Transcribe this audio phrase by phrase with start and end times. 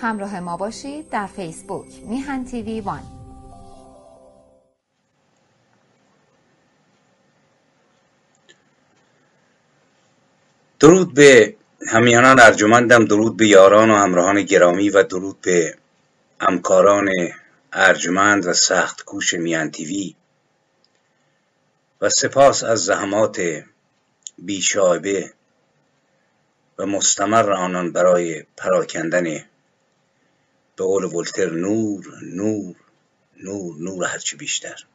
[0.00, 3.02] همراه ما باشید در فیسبوک میهن تیوی وان.
[10.80, 11.56] درود به
[11.88, 15.76] همیانان ارجمندم درود به یاران و همراهان گرامی و درود به
[16.40, 17.08] همکاران
[17.72, 20.14] ارجمند و سخت کوش میان تیوی.
[22.00, 23.62] و سپاس از زحمات
[24.38, 25.32] بیشایبه
[26.78, 29.49] و مستمر آنان برای پراکندن
[30.80, 32.76] به قول ولتر نور نور
[33.36, 34.86] نور نور هرچی بیشتر.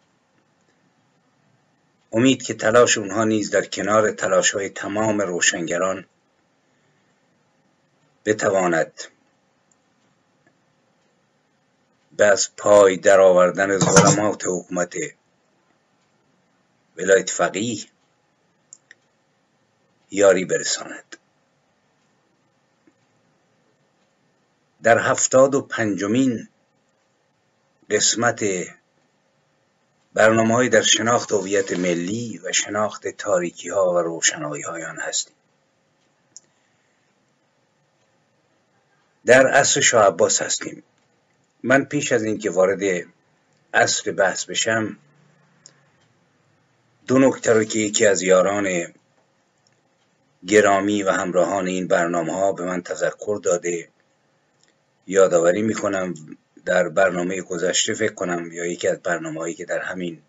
[2.11, 6.05] امید که تلاش اونها نیز در کنار تلاش های تمام روشنگران
[8.25, 9.01] بتواند
[12.17, 14.95] به از پای درآوردن ظلمات حکومت
[16.97, 17.85] ولایت فقیه
[20.11, 21.17] یاری برساند.
[24.85, 26.47] در هفتاد و پنجمین
[27.89, 28.45] قسمت
[30.13, 35.35] برنامه در شناخت هویت ملی و شناخت تاریکی ها و روشنایی های آن هستیم.
[39.25, 40.83] در عصر شاه عباس هستیم.
[41.63, 43.05] من پیش از اینکه وارد
[43.73, 44.97] عصر بحث بشم
[47.07, 48.93] دو نکته رو که یکی از یاران
[50.47, 53.94] گرامی و همراهان این برنامه ها به من تذکر داده.
[55.07, 56.13] یادآوری می‌کنم
[56.65, 60.21] در برنامه گذشته فکر کنم یا یکی از برنامه هایی که در همین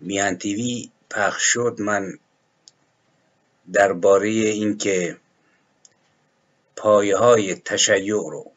[0.00, 2.18] میان تیوی پخش شد من
[3.72, 5.16] درباره اینکه
[6.76, 8.52] پایه های تشیع رو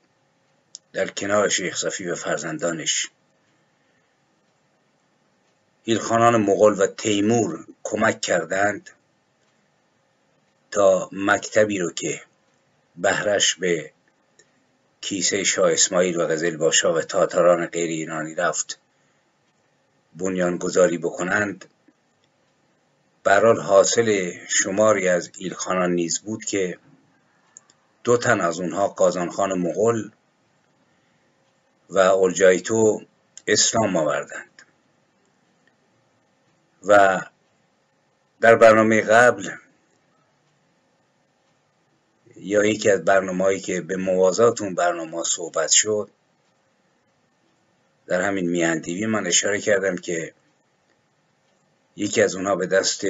[0.94, 3.10] در کنار شیخ صفی و فرزندانش
[5.84, 8.90] ایلخانان مغول و تیمور کمک کردند
[10.72, 12.22] تا مکتبی رو که
[12.96, 13.92] بهرش به
[15.02, 18.80] کیسه شاه اسماعیل و غزل باشا و تاتاران غیر ایرانی رفت.
[20.16, 21.66] بنیانگذاری بکنند.
[23.24, 26.78] برال حاصل شماری از ایلخانان نیز بود که
[28.04, 30.12] دو تن از اونها قازانخان مغول
[31.90, 33.02] و اولجایتو
[33.48, 34.62] اسلام آوردند.
[36.86, 37.22] و
[38.42, 39.50] در برنامه قبل
[42.44, 46.10] یا یکی از برنامه که به موازات اون برنامه صحبت شد
[48.08, 50.34] در همین میاندیوی من اشاره کردم که
[51.96, 53.06] یکی از اونها به دست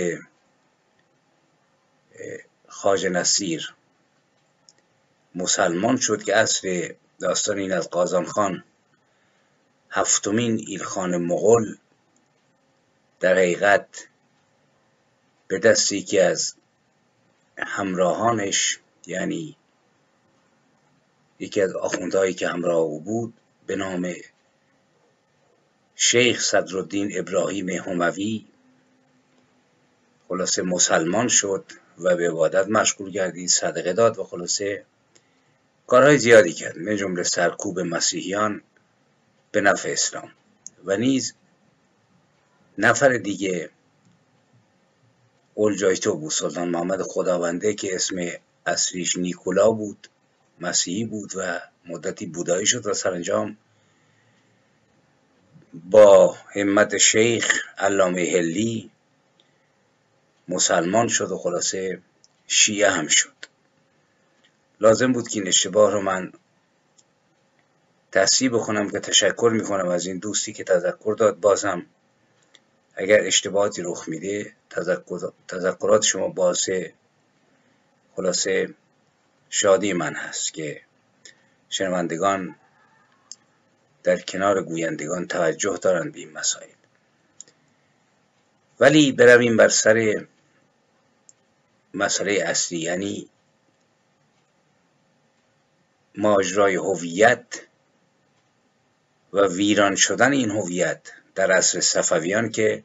[2.68, 3.76] خاج نصیر
[5.36, 8.64] مسلمان شد که اصل داستان این از قازان خان
[9.90, 11.78] هفتمین ایلخان مغول
[13.20, 14.08] در حقیقت
[15.48, 16.56] به دست یکی از
[17.58, 19.56] همراهانش یعنی
[21.40, 23.34] یکی از آخوندهایی که همراه او بود
[23.68, 24.14] به نام
[25.96, 28.46] شیخ صدرالدین ابراهیم هموی
[30.28, 31.66] خلاصه مسلمان شد
[31.98, 34.86] و به عبادت مشغول گردید صدقه داد و خلاصه
[35.88, 36.78] کارهای زیادی کرد.
[36.78, 38.62] من جمله سرکوب مسیحیان
[39.52, 40.32] به نفع اسلام.
[40.86, 41.34] و نیز
[42.78, 43.70] نفر دیگه
[45.54, 48.16] اولجایتو بود سلطان محمد خداونده که اسم
[48.66, 50.08] اصلیش نیکولا بود
[50.60, 53.58] مسیحی بود و مدتی بودایی شد و سرانجام
[55.74, 58.92] با همت شیخ علامه هلی
[60.48, 62.02] مسلمان شد و خلاصه
[62.48, 63.34] شیعه هم شد.
[64.80, 66.32] لازم بود که این اشتباه رو من
[68.12, 71.40] تصحیح بکنم که تشکر می‌کنم از این دوستی که تذکر داد.
[71.40, 71.86] بازم
[72.96, 74.54] اگر اشتباهاتی رخ میده
[75.48, 76.70] تذکرات شما باعث
[78.16, 78.74] خلاصه
[79.50, 80.82] شادی من هست که
[81.70, 82.56] شنوندگان
[84.04, 86.70] در کنار گویندگان توجه دارند به این مسائل.
[88.80, 90.28] ولی برویم بر سر
[91.94, 93.30] مسئله اصلی یعنی
[96.18, 97.62] ماجرای هویت
[99.34, 102.84] و ویران شدن این هویت در عصر صفویان که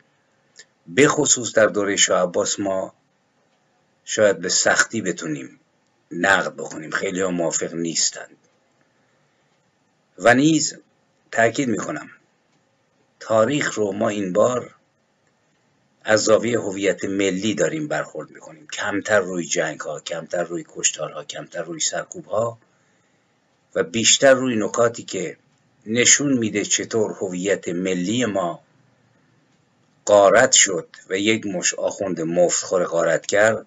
[0.87, 2.95] به خصوص در دوره شاه عباس ما
[4.09, 5.61] شاید به سختی بتونیم
[6.11, 8.37] نقد بکنیم خیلی ها موافق نیستند
[10.19, 10.77] و نیز
[11.33, 12.11] تاکید می‌کنم
[13.21, 14.75] تاریخ رو ما این بار
[16.05, 18.67] از زاویه هویت ملی داریم برخورد می‌کنیم.
[18.67, 22.59] کمتر روی جنگ ها کمتر روی کشتارها کمتر روی سرکوب ها
[23.75, 25.37] و بیشتر روی نکاتی که
[25.87, 28.63] نشون میده چطور هویت ملی ما
[30.05, 33.67] قارت شد و یک مش آخوند مفتخور قارت کرد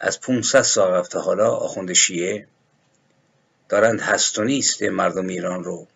[0.00, 2.46] از 500 سال رفته حالا آخوند شیعه
[3.68, 5.86] دارند هست و نیست مردم ایران رو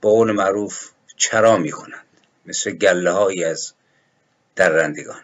[0.00, 2.04] با قول معروف چرا می‌کنند
[2.46, 3.72] مثل گله هایی از
[4.56, 5.20] درندگان.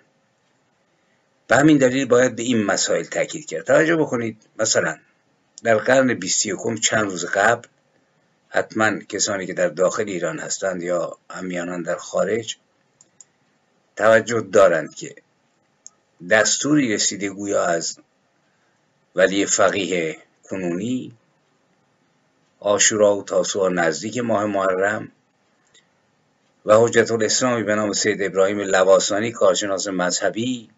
[1.46, 3.64] به همین دلیل باید به این مسائل تاکید کرد.
[3.64, 4.98] توجه بکنید مثلا
[5.62, 7.68] در قرن بیستی چند روز قبل
[8.48, 12.56] حتما کسانی که در داخل ایران هستند یا امیانان در خارج
[13.96, 15.14] توجه دارند که
[16.28, 17.99] دستوری رسیده گویا از
[19.14, 21.12] ولی فقیه کنونی
[22.61, 25.12] آشورا و تاسوعا نزدیک ماه محرم
[26.67, 30.70] و حجت الاسلامی به نام سید ابراهیم لواسانی کارشناس مذهبی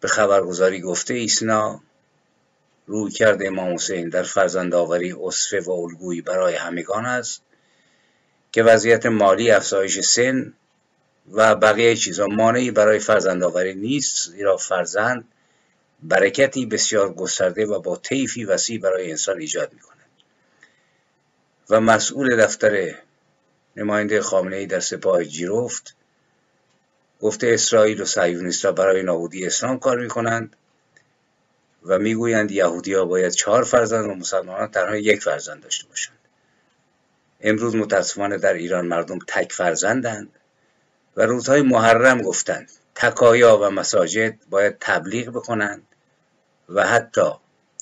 [0.00, 1.80] به خبرگزاری گفته ایسنا
[2.86, 7.42] روی کرده امام حسین در فرزند آوری اصفه و الگویی برای همگان است
[8.52, 10.52] که وضعیت مالی افزایش سن
[11.32, 12.26] و بقیه چیزا.
[12.26, 15.24] مانعی برای فرزند آوری نیست زیرا فرزند
[16.02, 19.94] برکتی بسیار گسترده و با طیفی وسیع برای انسان ایجاد می کند
[21.70, 22.94] و مسئول دفتر
[23.76, 25.96] نماینده خامنه ای در سپاه جیرفت
[27.20, 30.56] گفته اسرائیل و صهیونیستها برای نابودی اسلام کار می کنند
[31.82, 36.18] و می‌گویند یهودی ها باید چهار فرزند و مسلمانان تنها یک فرزند داشته باشند.
[37.40, 40.28] امروز متاسفانه در ایران مردم تک فرزندند.
[41.16, 42.70] و روزهای محرم گفتند.
[42.94, 45.82] تکایا و مساجد باید تبلیغ بکنند
[46.68, 47.30] و حتی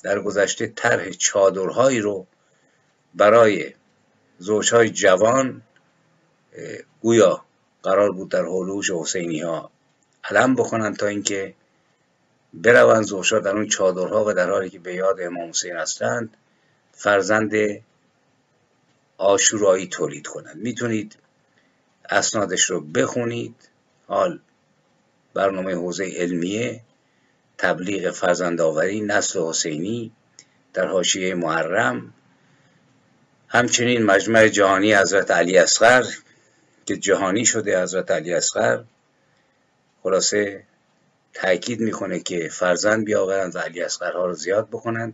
[0.03, 2.27] در گذشته طرح چادرهایی رو
[3.15, 3.73] برای
[4.37, 5.61] زوجهای جوان
[7.01, 7.45] گویا
[7.83, 9.71] قرار بود در هلوش حسینی ها
[10.23, 11.53] علم بکنند تا اینکه
[12.53, 16.37] بروند زوجها در اون چادرها و در حالی که به یاد امام حسین هستند
[16.91, 17.51] فرزند
[19.17, 20.55] آشورایی تولید کنند.
[20.55, 21.15] می‌تونید
[22.09, 23.55] اسنادش رو بخونید.
[24.07, 24.39] حال
[25.33, 26.81] برنامه حوزه علمیه
[27.57, 30.11] تبلیغ فرزندآوری نسل حسینی
[30.73, 32.13] در حاشیه محرم.
[33.47, 36.05] همچنین مجمع جهانی حضرت علی اصغر
[36.85, 38.83] که جهانی شده حضرت علی اصغر
[40.03, 40.63] خلاصه
[41.33, 45.13] تاکید می‌کنه که فرزند بیاورند و علی اصغرها رو زیاد بکنند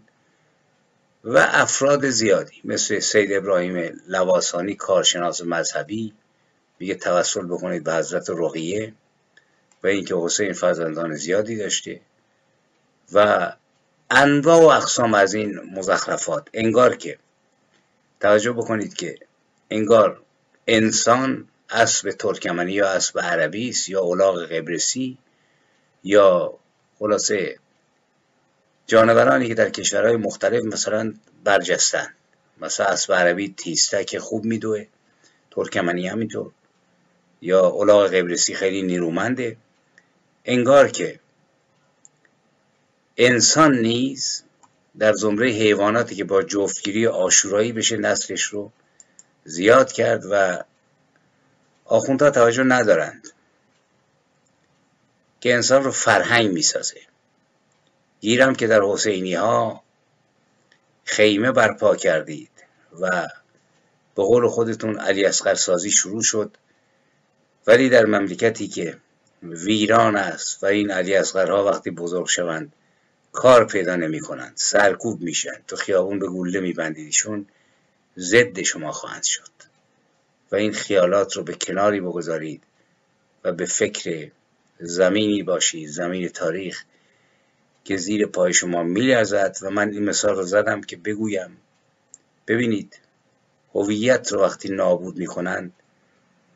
[1.23, 6.13] و افراد زیادی مثل سید ابراهیم لواسانی کارشناس مذهبی
[6.79, 8.93] میگه توسل بکنید به حضرت رقیه
[9.83, 12.01] و اینکه حسین فرزندان زیادی داشته
[13.13, 13.51] و
[14.09, 16.47] انواع و اقسام از این مزخرفات.
[16.53, 17.17] انگار که
[18.19, 19.17] توجه بکنید که
[19.69, 20.21] انگار
[20.67, 25.17] انسان اسب ترکمنی یا اسب عربی است یا اولاغ قبرسی
[26.03, 26.53] یا
[26.99, 27.59] خلاصه
[28.87, 32.13] جانورانی که در کشورهای مختلف مثلا برجستن.
[32.61, 33.55] مثلا اسب عربی
[34.07, 34.85] که خوب میدوه
[35.51, 36.51] ترکمنی همینطور.
[37.41, 39.57] یا اولاغ قبرسی خیلی نیرومنده.
[40.45, 41.19] انگار که
[43.17, 44.43] انسان نیز
[44.99, 48.71] در زمره حیواناتی که با جفتگیری آشورایی بشه نسلش رو
[49.43, 50.63] زیاد کرد و
[51.85, 53.27] آخوندها توجه ندارند
[55.41, 57.01] که انسان رو فرهنگ می‌سازه.
[58.21, 59.83] گیرم که در حسینی ها
[61.03, 62.51] خیمه برپا کردید
[63.01, 63.27] و
[64.15, 66.57] به قول خودتون علی اسقر سازی شروع شد.
[67.67, 68.97] ولی در مملکتی که
[69.43, 72.73] ویران است و این علی اصغرها وقتی بزرگ شوند
[73.31, 77.45] کار پیدا نمی کنند سرکوب میشن تو خیابون به گوله میبندیدشون
[78.17, 79.49] ضد شما خواهند شد.
[80.51, 82.63] و این خیالات رو به کناری بگذارید
[83.43, 84.31] و به فکر
[84.79, 86.83] زمینی باشید زمین تاریخ
[87.83, 89.57] که زیر پای شما میلرزد.
[89.61, 91.57] و من این مثال رو زدم که بگویم
[92.47, 92.99] ببینید
[93.75, 95.73] هویت رو وقتی نابود می‌کنند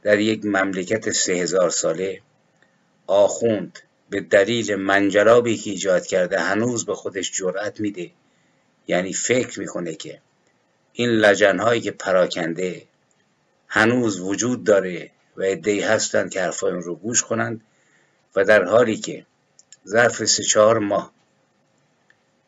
[0.03, 2.21] در یک مملکت سه هزار ساله
[3.07, 3.79] آخوند
[4.09, 8.11] به دلیل منجلابی که ایجاد کرده هنوز به خودش جرأت میده.
[8.87, 10.21] یعنی فکر می‌کنه که
[10.93, 12.81] این لجنهایی که پراکنده
[13.67, 17.61] هنوز وجود داره و ادهی هستند که حرفای اون رو گوش کنند
[18.35, 19.25] و در حالی که
[19.87, 21.13] ظرف سه چهار ماه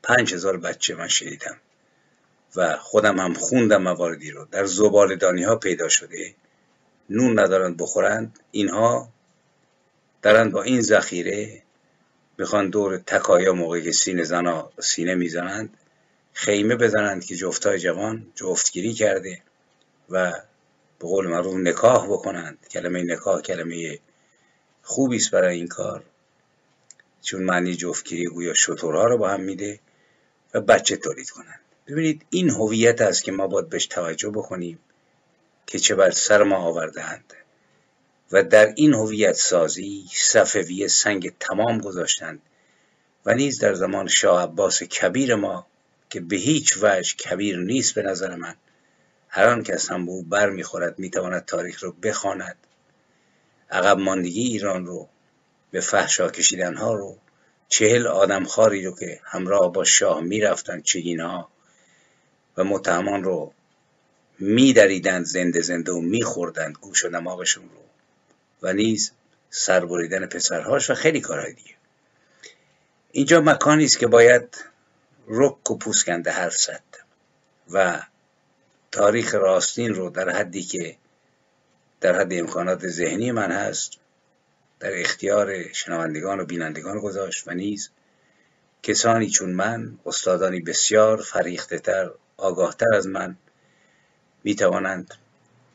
[0.03, 1.57] پنج هزار بچه من شنیدم
[2.55, 4.47] و خودم هم خوندم مواردی رو.
[4.51, 6.35] در زبالدانی ها پیدا شده.
[7.09, 9.09] نون ندارند بخورند اینها
[10.21, 11.62] دارند با این ذخیره
[12.38, 15.77] می‌خوان دور تکایا موقعی که سینه زنا سینه می‌زنند
[16.33, 19.41] خیمه بزنند که جفتای جوان جفتگیری کرده
[20.09, 20.31] و
[21.00, 22.67] به قول معروف نکاح بکنند.
[22.71, 24.00] کلمه نکاح کلمه
[24.81, 26.03] خوبی است برای این کار
[27.21, 29.79] چون معنی جفتگیری گویا شطورها رو با هم میده
[30.53, 31.59] و بچه تولید کنند.
[31.88, 34.79] ببینید این هویت است که ما باید بهش توجه بکنیم.
[35.67, 37.34] که چه بر سر ما آوردهاند.
[38.31, 42.41] و در این هویت سازی صفوی سنگ تمام گذاشتند
[43.25, 45.67] و نیز در زمان شاه عباس کبیر ما
[46.10, 48.55] که به هیچ وجه کبیر نیست به نظر من
[49.29, 52.57] هر آن کس هم به او بر می‌خورد می‌تواند تاریخ رو بخواند.
[53.72, 55.10] عقب ماندگی ایران رو
[55.72, 57.17] به فحشا کشیدن ها رو
[57.69, 61.50] چهل آدم خاری رو که همراه با شاه می‌رفتن چگین ها
[62.57, 63.53] و متهمان رو
[64.39, 67.82] میدریدند زنده زنده و میخوردند گوش و دماغشون رو.
[68.62, 69.12] و نیز
[69.50, 71.75] سربریدن پسرهاش و خیلی کارهای دیگه.
[73.12, 74.65] اینجا مکانی است که باید
[75.27, 76.84] رک و پوسکنده حرف زد
[77.72, 78.01] و
[78.92, 80.96] تاریخ راستین رو در حدی که
[82.01, 83.92] در حد امکانات ذهنی من هست
[84.80, 87.89] در اختیار شنوندگان و بینندگان گذاشت و نیز
[88.84, 93.38] کسانی چون من استادانی بسیار فریخته تر آگاهتر از من
[94.45, 95.13] می توانند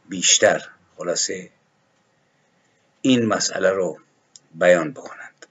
[0.08, 1.50] بیشتر خلاصه
[3.02, 3.98] این مسئله رو
[4.54, 5.46] بیان بکنند.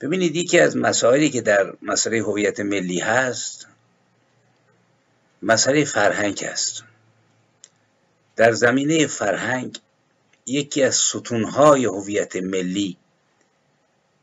[0.00, 3.66] ببینید یکی از مسائلی که در مسئله هویت ملی هست
[5.42, 6.84] مسئله فرهنگ است.
[8.36, 9.78] در زمینه فرهنگ
[10.46, 12.96] یکی از ستونهای هویت ملی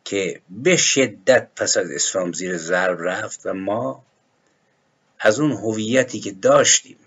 [0.04, 4.04] که به شدت پس از اسلام زیر ضرب رفت و ما
[5.20, 6.98] از اون هویتی که داشتیم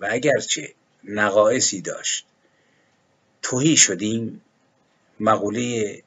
[0.00, 0.74] و اگرچه
[1.04, 2.26] نقایصی داشت.
[3.42, 4.42] توهی شدیم.
[5.20, 6.02] مقوله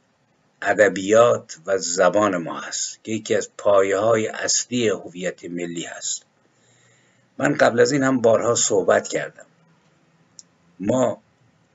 [0.62, 6.26] ادبیات و زبان ما هست که یکی از پایه های اصلی هویت ملی هست.
[7.38, 9.46] من قبل از این هم بارها صحبت کردم.
[10.80, 11.22] ما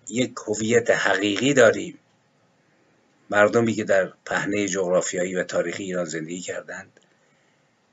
[0.08, 1.98] یک هویت حقیقی داریم.
[3.30, 7.00] مردمی که در پهنه جغرافیایی و تاریخی ایران زندگی کردند.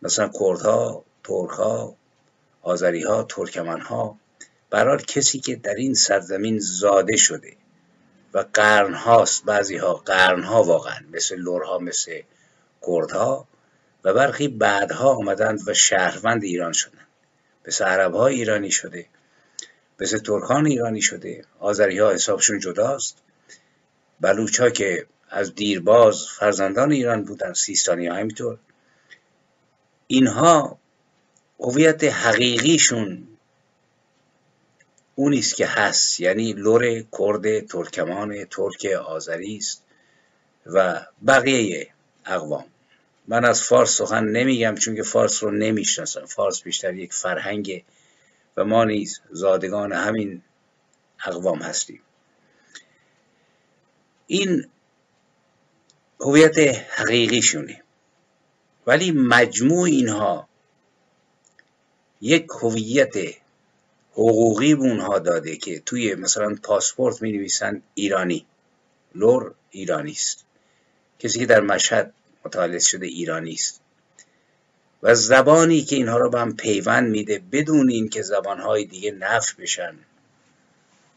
[0.02, 1.96] مثلا کردها، ترکها،
[2.62, 4.18] آذریها، ترکمنها
[4.70, 7.56] برای کسی که در این سرزمین زاده شده
[8.34, 12.22] و قرنهاست بعضی ها قرنها واقعا مثل لورها مثل
[12.88, 13.48] کردها
[14.04, 17.08] و برخی بعدها آمدند و شهروند ایران شدند.
[17.68, 19.06] مثل عرب ها ایرانی شده
[20.00, 21.46] مثل ترکان ایرانی شده.
[21.60, 23.18] آذری ها حسابشون جداست.
[24.22, 28.58] بلوچ ها که از دیرباز فرزندان ایران بودن سیستانی ها همینطور.
[30.08, 30.80] اینها
[31.62, 33.28] هویت حقیقیشون
[35.16, 36.20] اونی است که هست.
[36.20, 39.84] یعنی لور کرد ترکمان ترک آذری است
[40.66, 41.94] و بقیه
[42.26, 42.66] اقوام.
[43.28, 46.26] من از فارس سخن نمیگم چون که فارس رو نمی‌شناسم.
[46.26, 47.84] فارس بیشتر یک فرهنگ
[48.58, 50.42] و ما نیز زادگان همین
[51.26, 52.02] اقوام هستیم.
[54.28, 54.68] این
[56.20, 56.58] هویت
[56.90, 57.84] حقیقیشونه.
[58.88, 60.48] ولی مجموع اینها
[62.22, 63.16] یک هویت
[64.12, 68.46] حقوقی به اونها داده که توی مثلا پاسپورت می نویسن ایرانی.
[69.16, 70.46] لور ایرانی است.
[71.20, 72.14] کسی که در مشهد
[72.46, 73.82] متولد شده ایرانی است.
[75.04, 79.96] و زبانی که اینها را به هم پیوند میده بدون اینکه زبانهای دیگه نف بشن.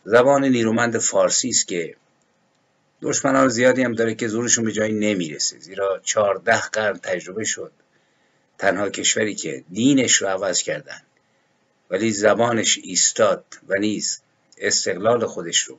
[0.05, 1.97] زبان نیرومند فارسی است که
[3.03, 5.59] دشمنان زیادی هم داره که زورشون به جایی نمی‌رسه.
[5.59, 7.73] زیرا چهارده قرن تجربه شد.
[8.59, 11.01] تنها کشوری که دینش رو عوض کردن
[11.91, 14.21] ولی زبانش ایستاد و نیز
[14.59, 15.79] استقلال خودش رو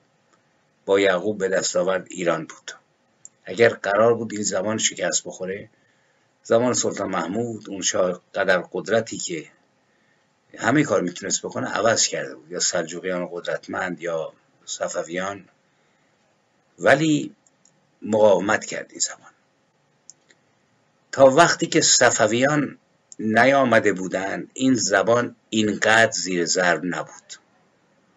[0.85, 2.71] با یعقوب به دست آورد ایران بود.
[3.45, 5.69] اگر قرار بود این زبان شکست بخوره
[6.43, 9.51] زمان سلطان محمود اون شاه قدر قدرتی که
[10.57, 14.33] همه کار می‌تونست بکنه عوض کرده بود یا سلجوقیان قدرتمند یا
[14.65, 15.49] صفویان.
[16.79, 17.35] ولی
[18.01, 19.31] مقاومت کرد این زمان.
[21.15, 22.77] تا وقتی که صفویان
[23.19, 27.33] نیامده بودند این زبان اینقدر زیر ضرب نبود.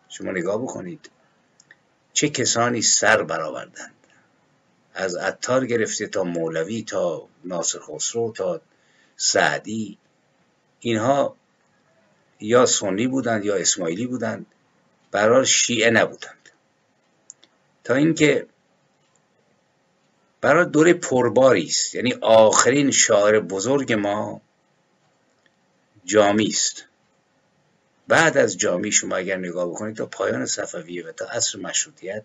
[0.08, 1.10] شما نگاه بکنید
[2.12, 3.94] چه کسانی سر برآوردند.
[4.94, 8.60] از عطار گرفته تا مولوی تا ناصر خسرو تا
[9.16, 9.98] سعدی.
[10.80, 11.36] اینها
[12.40, 14.46] یا سنی بودند یا اسماعیلی بودند.
[15.10, 16.48] برای شیعه نبودند.
[17.84, 18.46] تا اینکه
[20.40, 21.94] برای دوره پرباری است.
[21.94, 24.40] یعنی آخرین شاعر بزرگ ما
[26.04, 26.84] جامی است.
[28.08, 32.24] بعد از جامی شما اگر نگاه بکنید تا پایان صفویه و تا عصر مشروطیت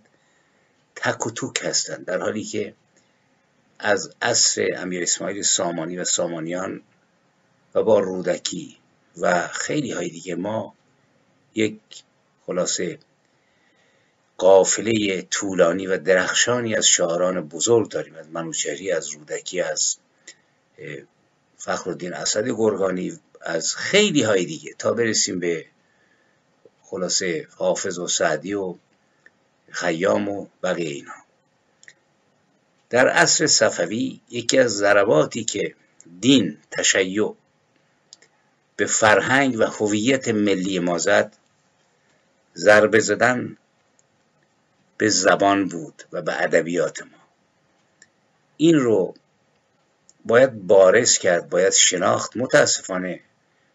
[0.95, 2.05] تک و توک هستند.
[2.05, 2.73] در حالی که
[3.79, 6.81] از عصر امیر اسماعیل سامانی و سامانیان
[7.75, 8.77] و با رودکی
[9.17, 10.75] و خیلی های دیگه ما
[11.55, 11.79] یک
[12.45, 12.99] خلاصه
[14.37, 19.97] قافله طولانی و درخشانی از شاعران بزرگ داریم از منوچهری از رودکی از
[21.57, 24.73] فخرالدین اسد گرگانی از خیلی های دیگه.
[24.77, 25.65] تا برسیم به
[26.81, 28.75] خلاصه حافظ و سعدی و
[29.71, 31.13] خیام و بقیه اینا
[32.89, 35.75] در عصر صفوی یکی از ضرباتی که
[36.21, 37.35] دین تشیع
[38.75, 41.37] به فرهنگ و هویت ملی ما زد
[42.55, 43.57] ضربه زدن
[44.97, 47.17] به زبان بود و به ادبیات ما.
[48.57, 49.13] این رو
[50.25, 52.37] باید بارز کرد باید شناخت.
[52.37, 53.19] متاسفانه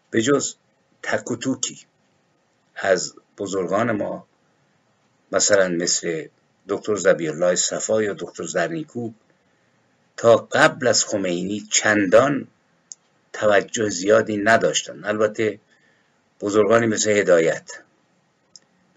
[0.09, 0.55] به جز
[1.03, 1.85] تکوتوکی
[2.75, 4.27] از بزرگان ما
[5.31, 6.27] مثلا مثل
[6.67, 9.11] دکتر زبی الله صفا یا دکتر زرنیکو
[10.17, 12.47] تا قبل از خمینی چندان
[13.33, 15.59] توجه زیادی نداشتن البته
[16.41, 17.71] بزرگانی مثل هدایت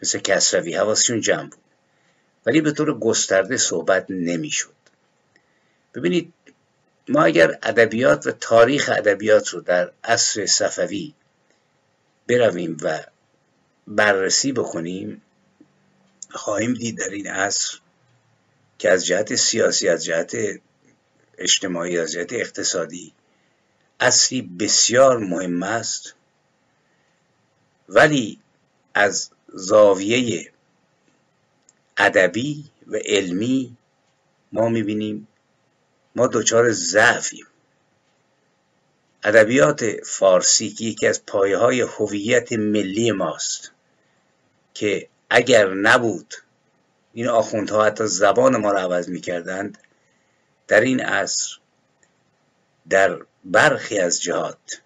[0.02, 1.61] مثل کسروی حواسشون جمع بود.
[2.46, 4.74] ولی به طور گسترده صحبت نمی‌شد.
[5.94, 6.32] ببینید
[7.08, 11.14] ما اگر ادبیات و تاریخ ادبیات رو در عصر صفوی
[12.28, 13.04] برویم و
[13.86, 15.22] بررسی بکنیم
[16.30, 17.78] خواهیم دید در این عصر
[18.78, 20.36] که از جهت سیاسی از جهت
[21.38, 23.12] اجتماعی از جهت اقتصادی
[24.00, 26.14] اصلی بسیار مهم است.
[27.88, 28.40] ولی
[28.94, 30.51] از زاویه
[31.96, 33.76] ادبی و علمی
[34.52, 35.28] ما می‌بینیم.
[36.16, 37.46] ما دچار ضعفیم.
[39.24, 43.72] ادبیات فارسی که یکی از پایه های هویت ملی ماست
[44.74, 46.34] که اگر نبود
[47.12, 49.78] این آخوندها حتی زبان ما را عوض می‌کردند
[50.68, 51.58] در این عصر
[52.88, 54.82] در برخی از جهات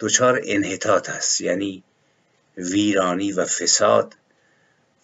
[0.00, 1.40] دچار انحطاط است.
[1.40, 1.82] یعنی
[2.56, 4.16] ویرانی و فساد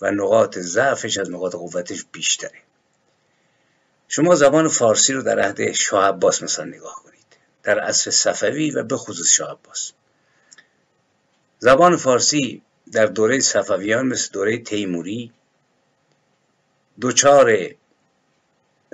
[0.00, 2.62] و نقاط ضعفش از نقاط قوتش بیشتره.
[4.08, 7.26] شما زبان فارسی رو در عهد شاه عباس مثلا نگاه کنید.
[7.62, 9.92] در عصر صفوی و به خصوص شاه عباس.
[11.58, 12.62] زبان فارسی
[12.92, 15.32] در دوره صفویان مثل دوره تیموری
[17.00, 17.74] دچار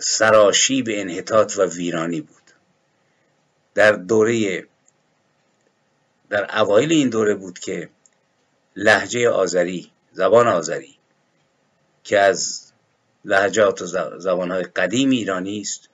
[0.00, 2.42] سراشی به انحطاط و ویرانی بود.
[3.74, 4.66] در دوره
[6.30, 7.90] در اوایل این دوره بود که
[8.76, 10.96] لحجه آذری زبان آذری
[12.04, 12.72] که از
[13.24, 13.86] لحجات و
[14.18, 15.88] زبانهای قدیم ایرانی است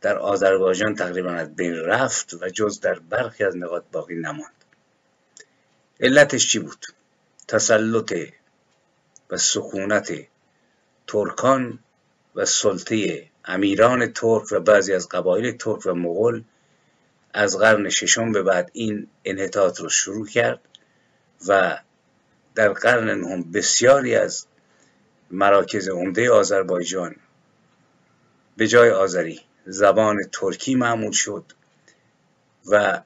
[0.00, 4.64] در آذربایجان تقریبا از بین رفت و جز در برخی از نقاط باقی نماند.
[6.00, 6.86] علتش چی بود؟
[7.48, 8.14] تسلط
[9.30, 10.12] و سکونت
[11.06, 11.78] ترکان
[12.34, 16.44] و سلطه امیران ترک و بعضی از قبایل ترک و مغول
[17.32, 20.60] از قرن ششم به بعد این انحطاط رو شروع کرد
[21.46, 21.78] و
[22.56, 24.46] در قرن نهم بسیاری از
[25.30, 27.16] مراکز عمده آذربایجان
[28.56, 31.44] به جای آذری زبان ترکی معمول شد
[32.66, 33.02] و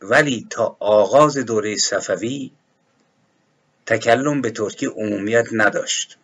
[0.00, 2.52] ولی تا آغاز دوره صفوی
[3.86, 6.18] تکلم به ترکی عمومیت نداشت.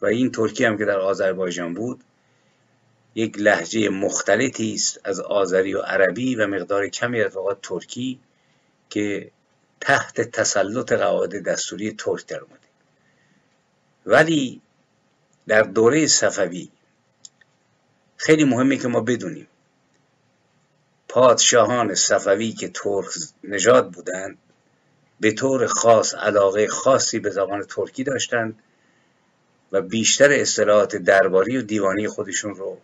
[0.00, 2.04] و این ترکی هم که در آذربایجان بود
[3.14, 8.20] یک لحجه مختلطی است از آذری و عربی و مقدار کمی از ترکی
[8.90, 9.30] که
[9.80, 12.66] تحت تسلط قواعد دستوری ترک در اومده
[14.06, 14.60] ولی
[15.46, 16.68] در دوره صفوی
[18.16, 19.48] خیلی مهمه که ما بدونیم
[21.08, 23.06] پادشاهان صفوی که ترک
[23.44, 24.38] نژاد بودند
[25.20, 28.58] به طور خاص علاقه خاصی به زبان ترکی داشتند
[29.72, 32.78] و بیشتر اصطلاحات درباری و دیوانی خودشون رو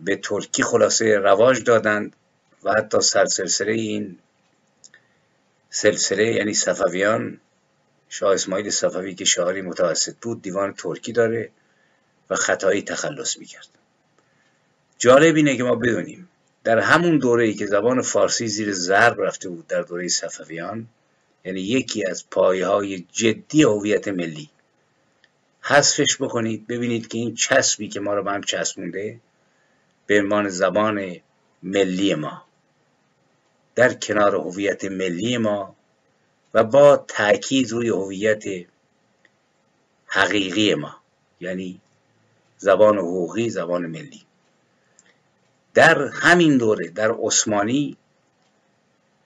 [0.00, 2.16] به ترکی خلاصه رواج دادند
[2.64, 4.18] و حتی سرسلسله این
[5.70, 7.40] سلسله یعنی صفویان
[8.08, 11.50] شاه اسماعیل صفوی که شاعری متوسط بود دیوان ترکی داره
[12.30, 13.68] و خطایی تخلص می‌کرد.
[14.98, 16.28] جالب اینه که ما بدونیم
[16.64, 20.86] در همون دوره ای که زبان فارسی زیر ضرب رفته بود در دوره صفویان
[21.44, 24.50] یعنی یکی از پایه های جدی هویت ملی.
[25.60, 29.20] حذفش بکنید ببینید که این چسبی که ما رو به هم چسبونده
[30.06, 31.16] به عنوان زبان
[31.62, 32.44] ملی ما.
[33.80, 35.76] در کنار هویت ملی ما
[36.54, 38.44] و با تاکید روی هویت
[40.06, 40.96] حقیقی ما
[41.40, 41.80] یعنی
[42.58, 44.22] زبان حقوقی زبان ملی.
[45.74, 47.96] در همین دوره در عثمانی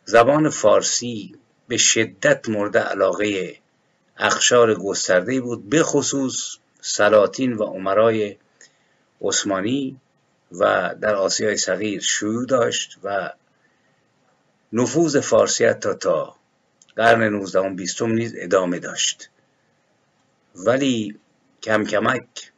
[0.05, 1.35] زبان فارسی
[1.69, 3.59] به شدت مورد علاقه
[4.17, 8.37] اخشار گسترده بود به خصوص سلاطین و عمرای
[9.21, 10.01] عثمانی
[10.53, 13.33] و در آسیای صغیر شیوع داشت و
[14.75, 16.37] نفوذ فارسی تا تا.
[16.97, 19.31] قرن 19 بیستم نیز ادامه داشت.
[20.55, 21.19] ولی
[21.63, 22.53] کم کمک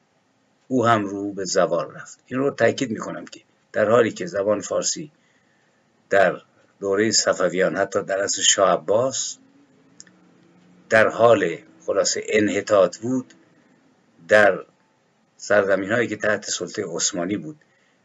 [0.68, 2.18] او هم رو به زوال رفت.
[2.26, 3.40] این رو تاکید می‌کنم که
[3.72, 5.12] در حالی که زبان فارسی
[6.10, 6.40] در
[6.80, 9.36] دوره صفویان حتی در اصل شاه عباس
[10.88, 13.34] در حال خلاصه انحطاط بود
[14.28, 14.64] در
[15.36, 17.56] سرزمین هایی که تحت سلطه عثمانی بود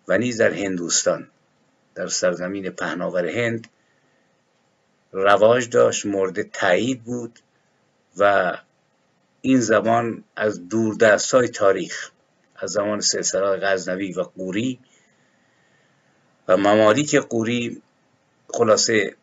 [0.07, 1.27] و نیز در هندوستان
[1.95, 3.67] در سرزمین پهناور هند
[5.11, 7.39] رواج داشت مورد تایید بود
[8.17, 8.57] و
[9.41, 12.11] این زبان از دوردست های تاریخ
[12.55, 14.79] از زمان سلسله غزنوی و قوری
[16.47, 17.81] و ممالیک قوری
[18.49, 19.15] خلاصه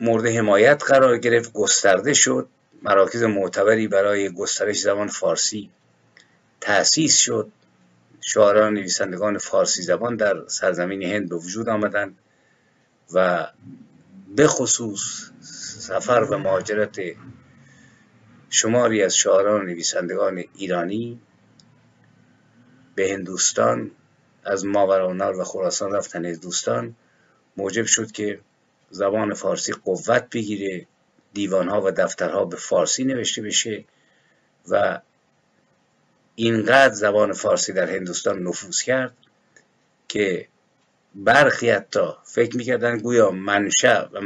[0.00, 2.48] مورد حمایت قرار گرفت گسترده شد
[2.82, 5.70] مراکز معتبری برای گسترش زبان فارسی
[6.60, 7.52] تأسیس شد.
[8.20, 12.18] شاعران نویسندگان فارسی زبان در سرزمین هند به وجود آمدند
[13.12, 13.46] و
[14.36, 15.30] به خصوص
[15.78, 16.96] سفر و مهاجرت
[18.50, 21.20] شماری از شاعران و نویسندگان ایرانی
[22.94, 23.90] به هندوستان
[24.44, 26.96] از ماورانار و خراسان رفتن هندوستان
[27.56, 28.40] موجب شد که
[28.90, 30.86] زبان فارسی قوت بگیره
[31.32, 33.84] دیوانها و دفترها به فارسی نوشته بشه
[34.68, 35.00] و
[36.34, 39.14] اینقدر زبان فارسی در هندوستان نفوذ کرد
[40.08, 40.48] که
[41.16, 44.20] برخی حتی فکر می‌کردن گویا منشأ و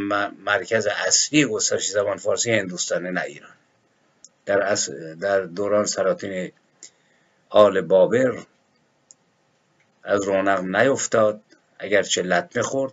[0.45, 3.51] مرکز اصلی گسترش زبان فارسی هندوستان نه ایران.
[4.47, 4.77] در,
[5.21, 6.53] در دوران سلاطین
[7.49, 8.39] آل بابر
[10.05, 11.41] از رونق نیفتاد.
[11.79, 12.93] اگرچه لطمه خورد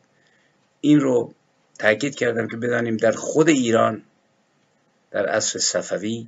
[0.82, 1.34] این رو
[1.80, 4.04] تاکید کردم که بدانیم در خود ایران
[5.12, 6.28] در عصر صفوی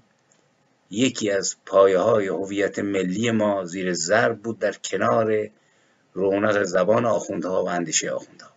[0.92, 5.50] یکی از پایه های هویت ملی ما زیر ضرب بود در کنار
[6.20, 8.50] رونق زبان آخوندها و اندیشه آخوندها.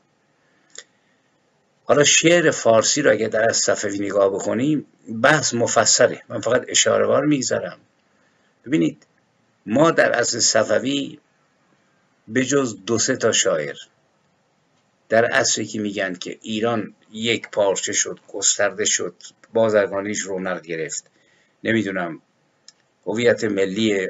[1.85, 4.87] حالا شعر فارسی را اگر در از صفوی نگاه بکنیم
[5.23, 6.23] بحث مفصله.
[6.29, 7.79] من فقط اشاره وار می‌گذارم.
[8.67, 9.07] ببینید
[9.67, 11.19] ما در اصل صفوی
[12.29, 13.77] به جز دو سه تا شاعر
[15.09, 19.15] در عصری که میگن که ایران یک پارچه شد گسترده شد
[19.53, 21.11] بازرگانیش رونق گرفت
[21.65, 22.23] نمی‌دونم
[23.07, 24.09] هویت ملی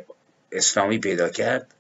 [0.53, 1.75] اسلامی پیدا کرد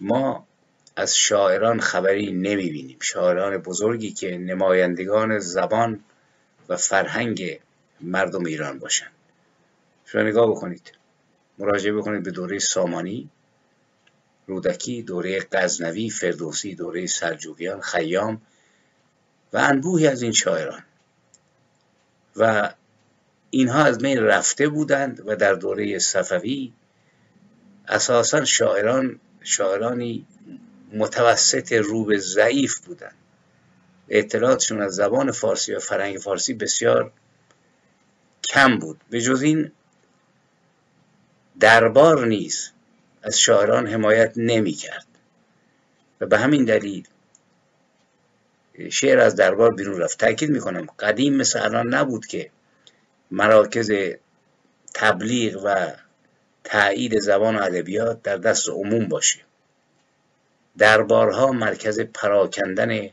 [0.00, 0.46] ما
[0.96, 2.98] از شاعران خبری نمی‌بینیم.
[3.00, 6.00] شاعران بزرگی که نمایندگان زبان
[6.68, 7.60] و فرهنگ
[8.00, 9.12] مردم ایران باشند.
[10.04, 10.92] شما نگاه بکنید.
[11.58, 13.30] مراجعه بکنید به دوره سامانی
[14.46, 18.40] رودکی دوره غزنوی فردوسی دوره سلجوقیان خیام
[19.52, 20.82] و انبوهی از این شاعران.
[22.36, 22.74] و
[23.50, 26.72] اینها از بین رفته بودند و در دوره صفوی
[27.88, 30.26] اساسا شاعران شاعرانی
[30.94, 33.14] متوسط رو به ضعیف بودند
[34.08, 37.12] اطلاعاتشون از زبان فارسی و فرهنگ فارسی بسیار
[38.48, 39.00] کم بود.
[39.10, 39.72] به جز این
[41.60, 42.70] دربار نیز
[43.22, 45.06] از شاعران حمایت نمی کرد
[46.20, 47.08] و به همین دلیل
[48.90, 50.18] شعر از دربار بیرون رفت.
[50.18, 52.50] تاکید می‌کنم قدیم مثل الان نبود که
[53.30, 53.92] مراکز
[54.94, 55.92] تبلیغ و
[56.64, 59.40] تایید زبان و ادبیات در دست عموم باشه.
[60.78, 63.10] دربارها مرکز پراکندن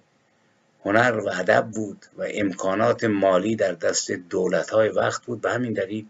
[0.86, 5.42] هنر و ادب بود و امکانات مالی در دست دولتهای وقت بود.
[5.42, 6.06] به همین دلیل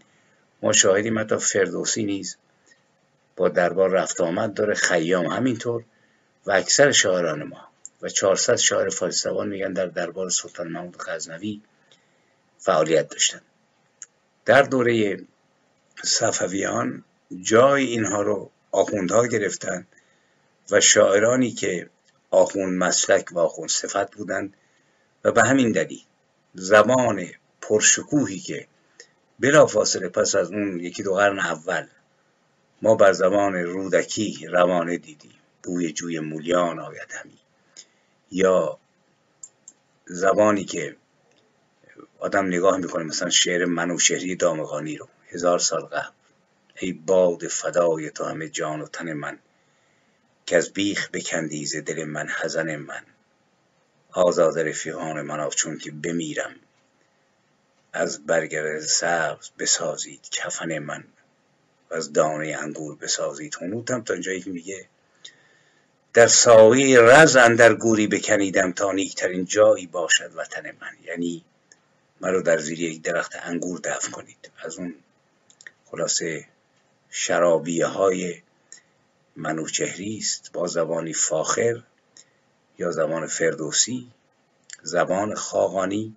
[0.62, 2.36] ما شاهدیم حتی فردوسی نیز
[3.36, 5.84] با دربار رفت آمد داره خیام همینطور.
[6.46, 7.68] و اکثر شاعران ما
[8.02, 11.60] و 400 شاعر فارسی میگن در دربار سلطان محمود غزنوی
[12.58, 13.40] فعالیت داشتن.
[14.44, 15.20] در دوره
[16.04, 17.04] صفویان
[17.42, 19.86] جای اینها رو آخوندها گرفتن.
[20.72, 21.90] و شاعرانی که
[22.30, 24.56] آخوند مسلک و آخوند صفت بودند
[25.24, 26.02] و به همین دلیل
[26.54, 27.26] زبان
[27.60, 28.66] پرشکوهی که
[29.40, 31.86] بلافاصله پس از اون یکی دو قرن اول
[32.82, 35.34] ما بر زبان رودکی روانه دیدیم.
[35.62, 37.38] بوی جوی مولیان آید همی.
[38.30, 38.78] یا
[40.06, 40.96] زبانی که
[42.18, 46.12] آدم نگاه می‌کنه مثلا شعر منوشهری دامغانی رو هزار سال قبل.
[46.78, 49.38] ای باد فدای تو همه جان و تن من.
[50.56, 53.02] از بیخ بکندی ز دل من حزن من.
[54.12, 56.54] آزاد رفیقان من چون که بمیرم.
[57.92, 61.04] از برگر سبز بسازید کفن من.
[61.90, 64.86] و از دانه انگور بسازید هنوتم تا جایی که میگه.
[66.12, 70.96] در سایه رز اندر گوری بکنیدم تا نیکترین جایی باشد وطن من.
[71.04, 71.44] یعنی
[72.20, 74.50] مرا در زیر یک درخت انگور دفن کنید.
[74.64, 74.94] از اون
[75.84, 76.46] خلاصه
[77.10, 78.42] شرابیه های
[79.36, 80.50] منوچهری است.
[80.52, 81.82] با زبانی فاخر
[82.78, 84.10] یا زبان فردوسی.
[84.82, 86.16] زبان خاقانی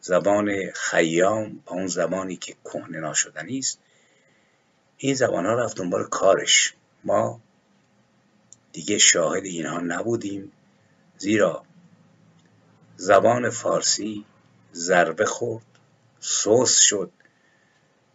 [0.00, 3.78] زبان خیام با اون زبانی که کهنه ناشدنی است.
[4.98, 6.74] این زبان ها رفت دنبال کارش.
[7.04, 7.40] ما
[8.72, 10.52] دیگه شاهد اینها نبودیم.
[11.18, 11.64] زیرا
[12.96, 14.24] زبان فارسی
[14.74, 15.64] ضربه خورد
[16.20, 17.10] سوس شد.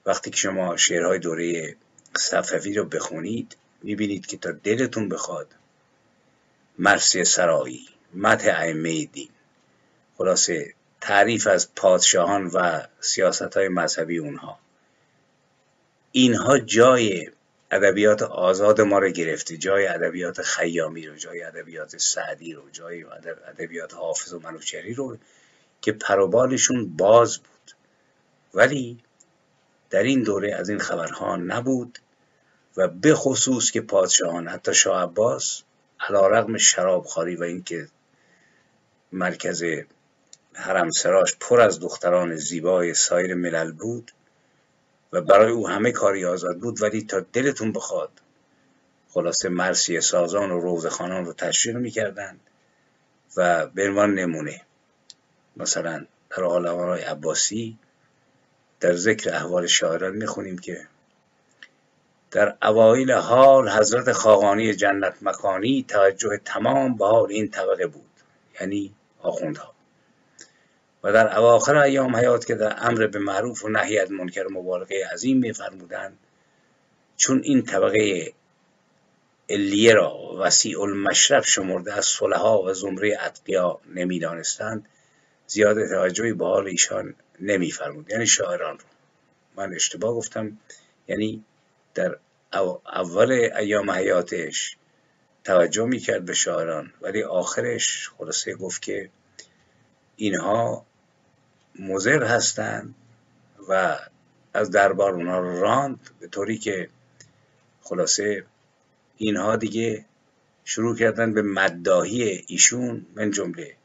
[0.06, 1.76] وقتی که شما شعرهای دوره
[2.18, 5.48] صفوی رو بخونید می‌بینید که تا دلتون بخواد
[6.80, 9.30] مرسی سرایی مت ائمه دین.
[10.18, 14.60] خلاصه تعریف از پادشاهان و سیاست های مذهبی اونها.
[16.12, 17.30] اینها جای
[17.72, 23.04] ادبیات آزاد ما رو گرفته جای ادبیات خیامی رو جای ادبیات سعدی رو جای
[23.48, 25.18] ادبیات حافظ و منوچهری رو
[25.82, 27.72] که پروبالشون باز بود.
[28.54, 29.00] ولی
[29.90, 32.00] در این دوره از این خبرها نبود.
[32.78, 35.62] و به خصوص که پادشاهان حتی شاه عباس
[36.00, 37.88] علا رقم شرابخواری و اینکه
[39.12, 39.64] مرکز
[40.54, 44.12] حرم سراش پر از دختران زیبای سایر ملل بود
[45.14, 48.12] و برای او همه کاری آزاد بود ولی تا دلتون بخواد
[49.10, 52.40] خلاصه مرسی سازان و روزخانان رو تشویق می‌کردند
[53.38, 54.62] و به عنوان نمونه
[55.58, 57.78] مثلا در عالمان عباسی
[58.80, 60.88] در ذکر احوال شاعران می‌خونیم که
[62.32, 68.10] در اوایل حال حضرت خاقانی جنت مکانی توجه تمام به حال این طبقه بود
[68.62, 69.74] یعنی آخوندها.
[71.04, 75.08] و در اواخر ایام حیات که در امر به معروف و نهی از منکر مبالغه
[75.14, 76.18] عظیم میفرمودند
[77.18, 78.34] چون این طبقه
[79.50, 84.88] الیه را وسیع المشرب شمرده از صلحا و زمره اتقیا نمی‌دانستند
[85.48, 88.12] زیاد توجهی به حال ایشان نمیفرمود.
[88.12, 88.86] یعنی شاعران رو.
[89.58, 90.58] من اشتباه گفتم
[91.08, 91.44] یعنی
[91.96, 92.18] در
[92.86, 94.78] اول ایام حیاتش
[95.44, 99.10] توجه می‌کرد به شاعران ولی آخرش خلاصه گفت که
[100.16, 100.86] اینها
[101.80, 102.96] مزر هستند
[103.70, 104.00] و
[104.54, 106.90] از دربار اونها راند به طوری که
[107.82, 108.46] خلاصه
[109.18, 110.06] اینها دیگه
[110.66, 113.76] شروع کردن به مداهی ایشون من جمله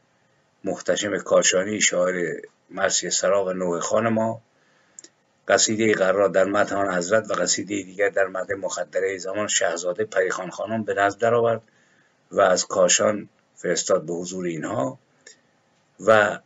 [0.63, 4.41] محتشم کاشانی شاعر مرسی سرا و نوه خان ما
[5.47, 10.83] قصیده قرار در متان حضرت و قصیده دیگر در مد مخدره زمان شهزاده پریخان خانم
[10.83, 11.61] به نزد درآورد
[12.31, 14.99] و از کاشان فرستاد به حضور اینها
[15.99, 16.39] و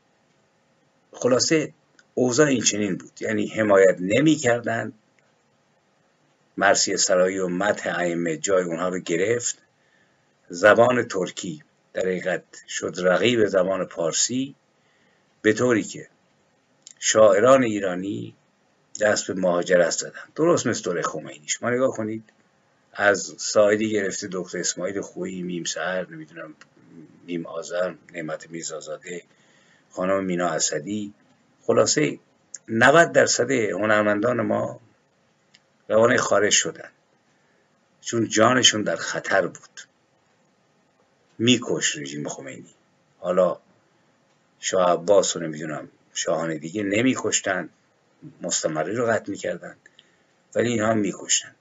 [1.13, 1.73] خلاصه
[2.13, 3.21] اوضاع این چنین بود.
[3.21, 4.93] یعنی حمایت نمی کردن
[6.57, 9.58] مرثیه سرایی و مدح ائمه جای اونها رو گرفت.
[10.49, 14.55] زبان ترکی در حقیقت شد رقیب زبان پارسی
[15.41, 16.08] به طوری که
[16.99, 18.36] شاعران ایرانی
[19.01, 20.19] دست به مهاجرت زدن.
[20.36, 22.23] درست مثل دوره خمینی شما نگاه کنید
[22.93, 26.55] از ساعدی گرفته دکتر اسماعیل خویی میم سحر نمی‌دونم
[27.27, 29.23] میم آزرم نعمت میرزازاده
[29.91, 31.13] خانم مینا اسدی.
[31.63, 32.19] خلاصه
[32.67, 34.79] 90 درصد هنرمندان ما
[35.89, 36.89] روانه خارج شدن.
[38.01, 39.81] چون جانشون در خطر بود.
[41.38, 42.73] میکش رژیم خمینی.
[43.19, 43.58] حالا
[44.60, 47.69] شاه عباس رو نمی‌دونم شاهان دیگه نمیکشتن.
[48.41, 49.75] مستمری رو قطع می‌کردن.
[50.55, 51.55] ولی اینها میکشتند.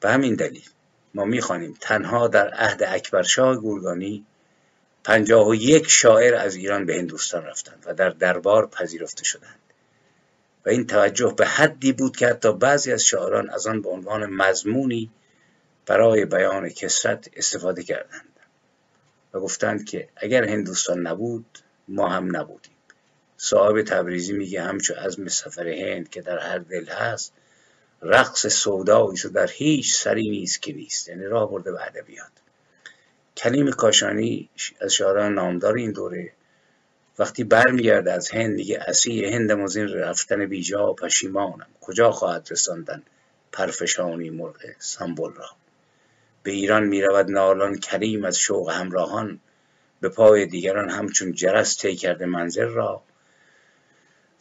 [0.00, 0.68] به همین دلیل
[1.14, 4.26] ما می‌خوانیم تنها در عهد اکبرشاه گورگانی
[5.04, 9.58] پنجاه و یک شاعر از ایران به هندوستان رفتند و در دربار پذیرفته شدند.
[10.66, 14.26] و این توجه به حدی بود که حتی بعضی از شاعران از آن به عنوان
[14.26, 15.10] مضمونی
[15.86, 18.40] برای بیان کسرت استفاده کردند
[19.34, 22.72] و گفتند که اگر هندوستان نبود ما هم نبودیم.
[23.44, 27.32] صاحب تبریزی میگه همچو عزم سفر هند که در هر دل هست
[28.02, 31.08] رقص سودایی و در هیچ سری نیست که نیست.
[31.08, 32.30] یعنی راه برده به ادبیات.
[33.36, 34.48] کلیم کاشانی
[34.80, 36.32] از شاعران نامدار این دوره
[37.18, 41.66] وقتی برمیگرده از هند میگه اسیر هندم از این رفتن بیجا پشیمانم.
[41.80, 43.02] کجا خواهد رساندن
[43.52, 45.50] پرفشانی مرغ سمبل را؟
[46.42, 49.40] به ایران می‌رود نالان کریم از شوق همراهان
[50.00, 53.02] به پای دیگران همچون جرس طی کرده منزل را.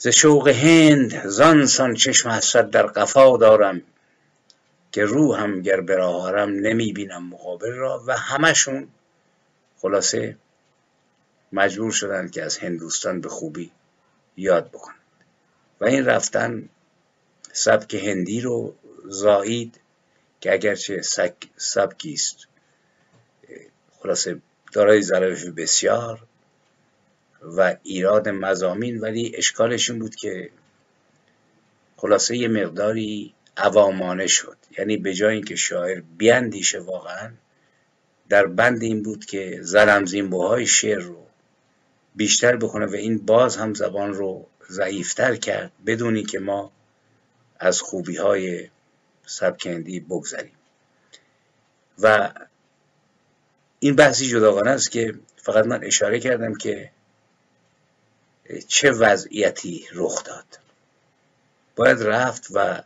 [0.03, 3.81] ز شوق هند زان چشم حسرت در قفا دارم
[4.91, 5.95] که روحم گر به
[6.61, 8.87] نمی بینم مقابل را و همشون
[9.77, 10.37] خلاصه
[11.51, 13.71] مجبور شدن که از هندوستان به خوبی
[14.37, 14.97] یاد بکنند.
[15.81, 16.69] و این رفتن
[17.53, 19.79] سبک هندی رو زایید
[20.39, 21.01] که اگرچه
[21.57, 22.47] سبکی است
[23.99, 24.41] خلاصه
[24.73, 26.27] دارای ظرف بسیار
[27.41, 30.49] و ایراد مزامین ولی اشکالش این بود که
[31.97, 34.57] خلاصه یه مقداری عوامانه شد.
[34.77, 37.31] یعنی به جای اینکه شاعر بیاندیشه واقعا
[38.29, 41.25] در بند این بود که زلم زیمبوهای شعر رو
[42.15, 46.71] بیشتر بکنه و این باز هم زبان رو ضعیفتر کرد بدونی که ما
[47.59, 48.69] از خوبی های
[49.25, 50.55] سبکندی بگذریم.
[51.99, 52.31] و
[53.79, 56.91] این بحثی جداگانه است که فقط من اشاره کردم که
[58.59, 60.59] چه وضعیتی رخ داد.
[61.75, 62.83] باید رفت و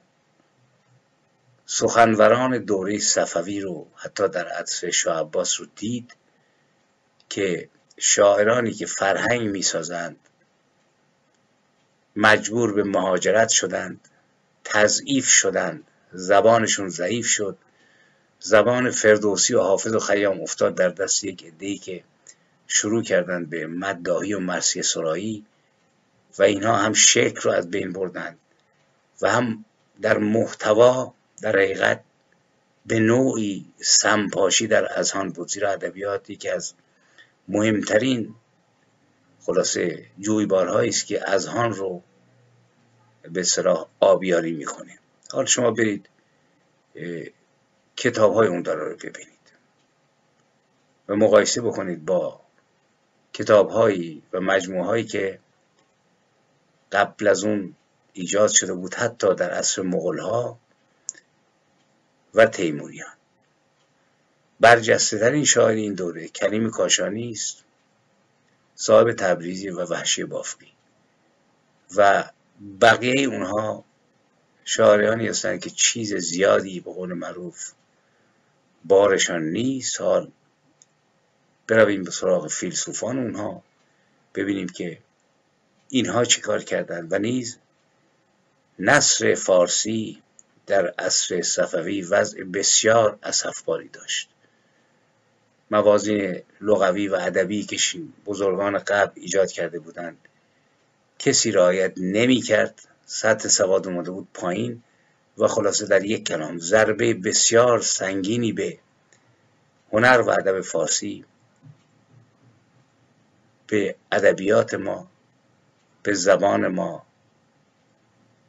[1.65, 6.15] سخنوران دوره صفوی رو حتی در عطف شاه عباس رو دید
[7.30, 10.19] که شاعرانی که فرهنگ می‌سازند
[12.15, 14.10] مجبور به مهاجرت شدند
[14.63, 17.58] تضعیف شدند زبانشون ضعیف شد.
[18.39, 22.04] زبان فردوسی و حافظ و خیام افتاد در دست یک عده‌ای که
[22.67, 25.45] شروع کردند به مدداهی و مرسی سرایی.
[26.39, 28.39] و اینها هم شکل رو از بین بردند
[29.21, 29.65] و هم
[30.01, 32.01] در محتوا در حقیقت
[32.85, 35.47] به نوعی سمپاشی در اذهان بود.
[35.47, 36.73] زیرا ادبیات یکی از
[37.47, 38.35] مهمترین
[39.41, 42.01] خلاصه جویبارهایی است که اذهان رو
[43.31, 44.99] به صلاح آبیاری می‌کنه.
[45.31, 46.09] حال شما برید
[47.95, 49.35] کتاب های اون داره رو ببینید
[51.07, 52.41] و مقایسه بکنید با
[53.33, 55.39] کتاب هایی و مجموعه هایی که
[56.91, 57.75] قبل از اون
[58.13, 60.59] ایجاد شده بود حتی در عصر مغول ها
[62.33, 63.13] و تیموریان.
[64.59, 67.63] برجسته این شاعر این دوره کریم کاشانی است
[68.75, 70.71] صاحب تبریزی و وحشی بافقی.
[71.95, 72.29] و
[72.81, 73.83] بقیه اونها
[74.65, 77.71] شاعرانی هستند که چیز زیادی به قول معروف
[78.85, 80.01] بارشان نیست.
[80.01, 80.31] حال
[81.67, 83.63] برویم به سراغ فیلسوفان اونها
[84.35, 84.97] ببینیم که
[85.89, 87.57] اینها چیکار کردند؟ و نیز
[88.79, 90.21] نصر فارسی
[90.67, 94.29] در عصر صفوی وضع بسیار اسفباری داشت.
[95.71, 97.77] موازین لغوی و ادبی که
[98.25, 100.17] بزرگان قبل ایجاد کرده بودند
[101.19, 102.81] کسی رعایت نمی کرد.
[103.05, 104.83] سطح سواد اومده بود پایین
[105.37, 108.77] و خلاصه در یک کلام ضربه بسیار سنگینی به
[109.91, 111.25] هنر و ادب فارسی
[113.67, 115.07] به ادبیات ما
[116.05, 117.05] به زبان ما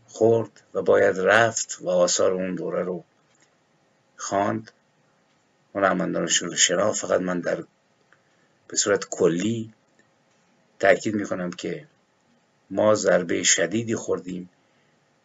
[0.09, 3.05] خورد و باید رفت و آثار اون دوره رو
[4.17, 4.71] خواند.
[5.75, 7.65] هنرمندانشون رو شناخت فقط من در
[8.69, 9.73] به صورت کلی
[10.79, 11.87] تاکید می‌کنم که
[12.71, 14.51] ما ضربه شدیدی خوردیم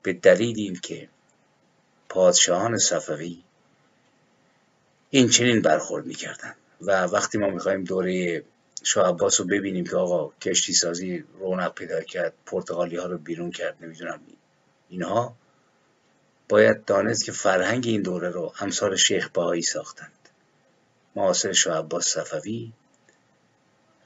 [0.01, 1.09] به دلیل که
[2.09, 3.43] پادشاهان صفوی
[5.09, 6.55] این چنین برخورد می‌کردن.
[6.81, 8.43] و وقتی ما می‌خوایم دوره
[8.83, 13.51] شاه عباس رو ببینیم که آقا کشتی سازی رونق پیدا کرد پرتغالی ها رو بیرون
[13.51, 14.19] کرد نمی‌دونم.
[14.89, 15.35] اینها
[16.49, 20.29] باید دانست که فرهنگ این دوره رو امثال شیخ بهایی ساختند.
[21.15, 22.71] معاصر شاه عباس صفوی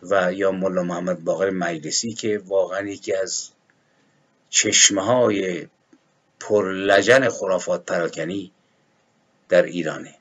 [0.03, 3.49] و یا ملا محمد باقر مجلسی که واقعا یکی از
[4.49, 5.67] چشمه های
[6.39, 8.51] پرلجن خرافات پراکنی
[9.49, 10.15] در ایرانه.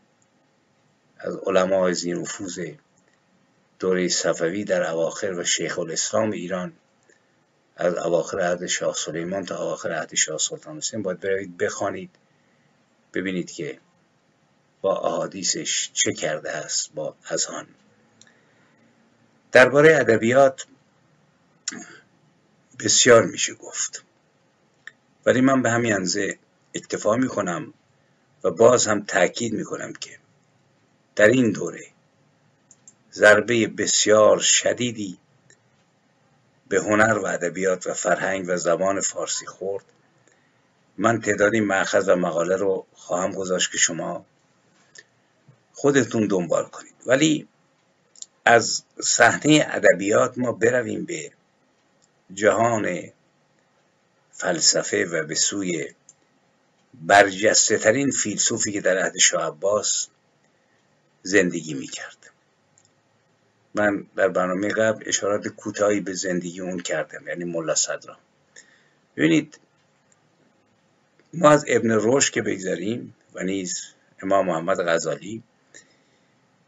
[1.19, 2.61] از علمای زیر نفوذ
[3.85, 6.73] دوره صفوی در اواخر و شیخ الاسلام ایران
[7.77, 12.11] از اواخر عهد شاه سلیمان تا اواخر عهد شاه سلطان حسین باید بروید بخوانید
[13.15, 13.79] ببینید که
[14.81, 17.67] با احادیثش چه کرده است با اذهان
[19.53, 20.67] درباره ادبیات
[22.81, 24.05] بسیار میشه گفت.
[25.27, 26.39] ولی من به همین انزه
[26.75, 27.75] اکتفا می‌کنم
[28.45, 30.19] و باز هم تاکید می‌کنم که
[31.17, 31.94] در این دوره
[33.15, 35.19] ضربه بسیار شدیدی
[36.69, 39.85] به هنر و ادبیات و فرهنگ و زبان فارسی خورد.
[40.99, 44.27] من تعدادی معخذ و مقاله رو خواهم گذاشت که شما
[45.73, 46.95] خودتون دنبال کنید.
[47.07, 47.49] ولی
[48.45, 51.33] از صحنه ادبیات ما برویم به
[52.35, 53.13] جهان
[54.33, 55.95] فلسفه و به سوی
[56.95, 60.09] برجسته ترین فیلسوفی که در عهد شاه عباس
[61.23, 62.24] زندگی می کرد
[63.75, 68.17] من در برنامه قبل اشارات کوتاهی به زندگی اون کردم یعنی ملا صدرا.
[69.17, 69.59] ببینید
[71.35, 73.83] ما از ابن روش که بگذاریم و نیز
[74.23, 75.43] امام محمد غزالی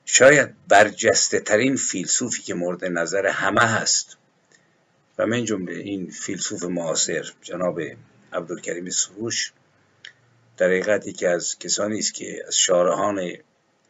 [0.04, 4.16] شاید برجسته ترین فیلسوفی که مورد نظر همه هست.
[5.18, 7.80] و من جمله این فیلسوف معاصر جناب
[8.32, 9.52] عبدالکریم سروش
[10.56, 13.32] در حقیقت یکی از کسانی است که از شارهان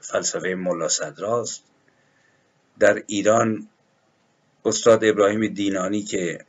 [0.01, 1.62] فلسفه ملا صدراست.
[2.79, 3.68] در ایران
[4.64, 6.45] استاد ابراهیم دینانی که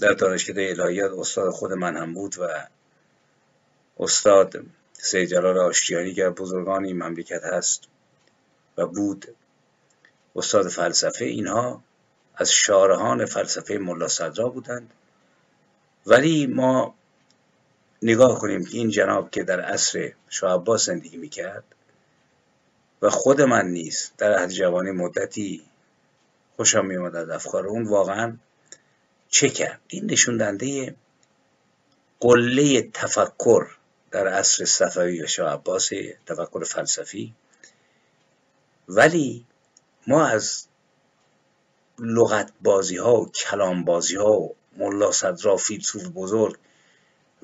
[0.00, 2.48] در دانشکده الهیات استاد خود من هم بود و
[3.98, 7.84] استاد سید جلال آشتیانی که بزرگان این مملکت هست
[8.78, 9.26] و بود
[10.36, 11.82] استاد فلسفه اینها
[12.34, 14.90] از شارهان فلسفه ملا صدرا بودند.
[16.06, 16.94] ولی ما
[18.02, 21.64] نگاه کنیم که این جناب که در عصر شاه عباس زندگی می‌کرد
[23.02, 24.12] و خود من نیست.
[24.18, 25.62] در عهد جوانی مدتی
[26.56, 27.84] خوشم میومد از افکار اون.
[27.84, 28.36] واقعا
[29.28, 30.94] چه کرد این نشون دنده
[32.20, 33.66] قله تفکر
[34.10, 35.90] در عصر صفوی و شاه عباس
[36.26, 37.34] تفکر فلسفی.
[38.88, 39.44] ولی
[40.06, 40.66] ما از
[41.98, 46.58] لغت بازی ها و کلام بازی ها و ملا صدرا فیلسوف بزرگ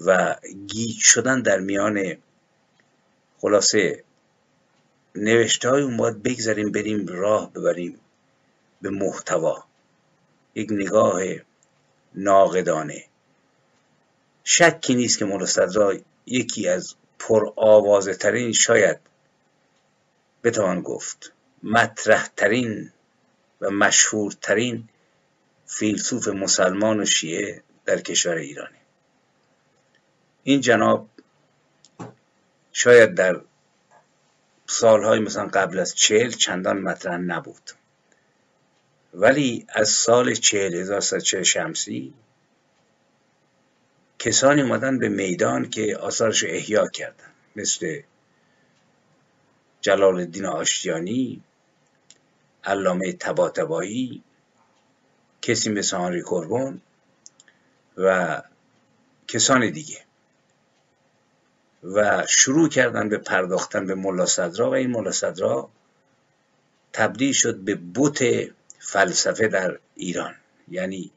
[0.07, 0.37] و
[0.67, 2.17] گیج شدن در میان
[3.39, 4.05] خلاصه
[5.15, 8.01] نوشته های اون باید بگذاریم بریم راه ببریم
[8.83, 9.65] به محتوا.
[10.55, 11.23] یک نگاه
[12.15, 13.05] ناقدانه.
[14.45, 15.47] شکی نیست که مولا
[16.27, 18.99] یکی از پر آوازه ترین شاید
[20.45, 21.33] بتوان گفت
[21.63, 22.93] مطرح ترین
[23.61, 24.89] و مشهورترین
[25.67, 28.79] فیلسوف مسلمان و شیعه در کشور ایرانی
[30.43, 31.09] این جناب
[32.73, 33.41] شاید در
[34.73, 37.71] سالهای مثلا قبل از چهل چندان مطرح نبود.
[39.15, 41.01] ولی از سال چهل هزار
[41.43, 42.15] شمسی
[44.19, 47.33] کسانی اومدن به میدان که آثارش احیا کردن.
[47.57, 48.01] مثل
[49.81, 51.43] جلال الدین آشتیانی
[52.65, 54.23] علامه تباتبایی
[55.43, 56.81] کسی مثل آنری کربون
[57.97, 58.43] و
[59.29, 60.12] کسان دیگه.
[61.83, 65.69] و شروع کردن به پرداختن به ملا صدرا و این ملا صدرا
[66.93, 68.25] تبدیل شد به بوت
[68.79, 70.35] فلسفه در ایران.
[70.69, 71.11] یعنی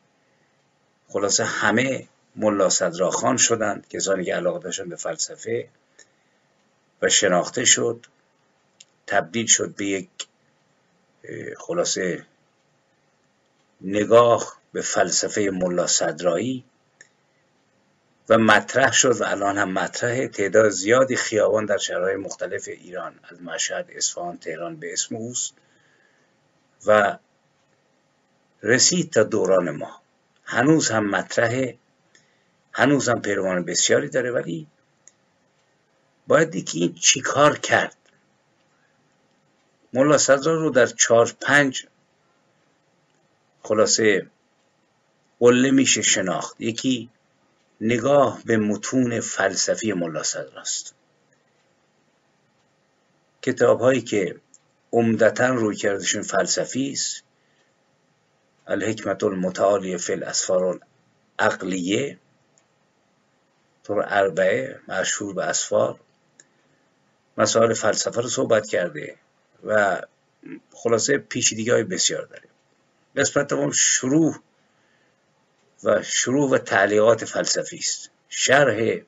[1.08, 5.68] خلاصه همه ملا صدراخان شدند کسانی که علاقه داشتن به فلسفه
[7.02, 8.06] و شناخته شد
[9.08, 10.10] تبدیل شد به یک
[11.58, 12.26] خلاصه
[13.82, 16.64] نگاه به فلسفه ملا صدرایی.
[18.30, 23.42] و مطرح شد و الان هم مطرح تعداد زیادی خیابان در شهرهای مختلف ایران از
[23.42, 25.54] مشهد اصفهان تهران به اسم اوست.
[26.86, 27.18] و
[28.64, 30.02] رسید تا دوران ما.
[30.44, 31.74] هنوز هم مطرح
[32.72, 34.32] هنوز هم پیروان بسیاری داره.
[34.32, 34.68] ولی
[36.28, 37.96] باید دید که این چیکار کرد.
[39.94, 41.88] ملا صدرا رو در چهار پنج
[43.64, 44.28] خلاصه
[45.40, 46.62] قله میشه شناخت.
[46.62, 47.10] یکی
[47.82, 50.96] نگاه به متون فلسفی ملا صدراست
[53.46, 54.36] کتاب هایی که
[54.92, 57.24] عمدتا روی کردشون فلسفی است.
[58.68, 60.80] الحکمت المتعالی فی الاسفار
[61.40, 62.18] العقلیه
[63.84, 66.00] طور اربعه مشهور به اسفار.
[67.38, 69.16] مسائل فلسفه رو صحبت کرده
[69.64, 70.02] و
[70.72, 72.50] خلاصه پیچیدگی های بسیار داره.
[73.16, 74.36] قسمت شروع
[75.84, 78.10] و شروع و تعلیقات فلسفی است.
[78.30, 79.02] شرح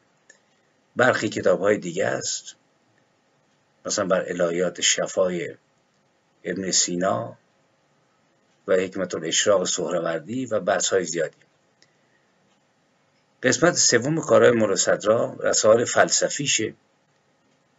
[0.96, 2.56] برخی کتاب های دیگه است.
[3.86, 5.56] مثلا بر الهیات شفای
[6.44, 7.38] ابن سینا
[8.68, 11.38] و حکمت الاشراق سهروردی و بحث های زیادی.
[13.44, 16.74] قسمت سوم کارهای صدرا رسائل فلسفیشه.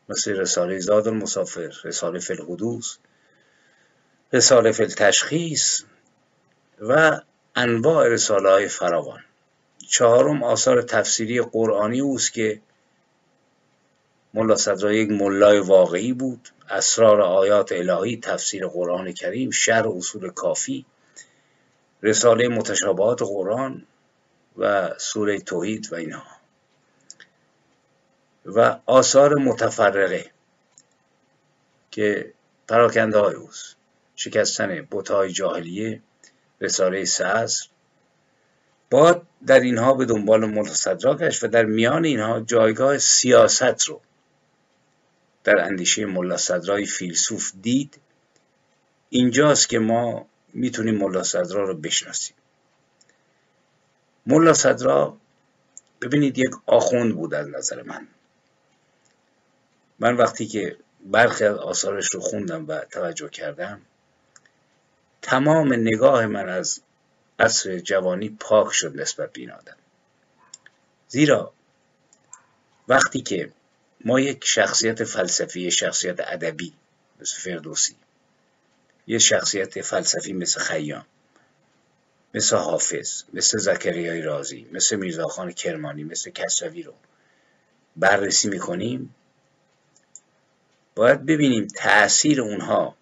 [0.09, 2.35] مثل رساله زاد المسافر رساله فی
[4.33, 4.87] رساله فی
[6.81, 7.21] و
[7.59, 9.25] انواع رساله های فراوان.
[9.89, 12.61] چهارم آثار تفسیری قرآنی اوست که
[14.35, 16.49] ملا صدرا یک ملای واقعی بود.
[16.71, 20.87] اسرار آیات الهی تفسیر قرآن کریم شرح اصول کافی
[22.03, 23.87] رساله متشابهات قرآن
[24.59, 26.39] و سوره توحید و اینها.
[28.47, 30.31] و آثار متفرقه
[31.91, 32.33] که
[32.69, 33.77] پراکنده های اوست.
[34.17, 36.03] شکستن بوتهای جاهلیه.
[36.61, 37.69] رساله سعصر
[38.91, 40.65] با در اینها به دنبال
[41.15, 44.01] گشت و در میان اینها جایگاه سیاست رو
[45.45, 48.01] در اندیشه ملا صدرای فیلسوف دید.
[49.11, 52.37] اینجاست که ما می‌تونیم ملا صدرا رو بشناسیم.
[54.27, 55.17] ملا صدرا
[56.01, 58.09] ببینید یک آخوند بود از نظر من.
[59.99, 63.81] من وقتی که برخی از آثارش رو خوندم و توجه کردم
[65.23, 66.81] تمام نگاه من از
[67.39, 69.77] عصر جوانی پاک شد نسبت به این آدم.
[71.09, 71.53] زیرا
[72.89, 73.53] وقتی که
[74.05, 76.73] ما یک شخصیت فلسفی شخصیت ادبی
[77.21, 77.97] مثل فردوسی
[79.07, 81.07] یه شخصیت فلسفی مثل خیام
[82.35, 86.95] مثل حافظ مثل زکریای رازی مثل میرزاخان کرمانی مثل کسروی رو
[87.97, 89.15] بررسی می‌کنیم
[90.95, 92.97] باید ببینیم تاثیر اونها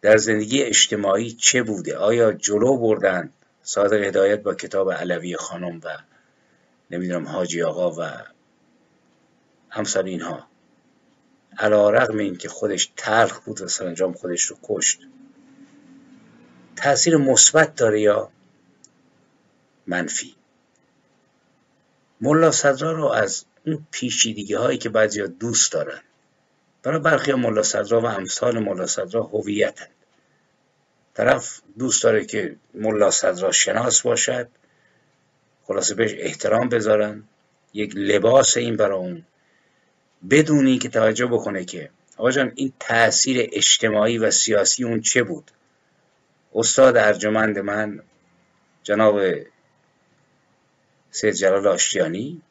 [0.00, 3.32] در زندگی اجتماعی چه بوده؟ آیا جلو بردن؟
[3.62, 5.98] صادق هدایت با کتاب علوی خانم و
[6.90, 8.10] نمی‌دونم حاجی آقا و
[9.70, 10.46] همسر اینها.
[11.58, 15.00] علا رقم این که خودش تلخ بود و سرانجام خودش رو کشت.
[16.76, 18.30] تاثیر مثبت داره یا
[19.86, 20.34] منفی؟
[22.20, 26.00] ملا صدرا رو از اون پیچیدگی هایی که بعضی دوست دارن
[26.82, 29.90] برای برخی ملا صدرا و امثال ملا صدرا هویتند.
[31.14, 34.48] طرف دوست داره که ملا صدرا شناس باشد
[35.64, 37.24] خلاصه بهش احترام بذارن.
[37.72, 39.24] یک لباس این برای اون
[40.30, 45.50] بدون که توجه بکنه که آقا جان این تاثیر اجتماعی و سیاسی اون چه بود؟
[46.54, 48.02] استاد ارجمند من
[48.82, 49.20] جناب
[51.10, 52.42] سید جلال آشتیانی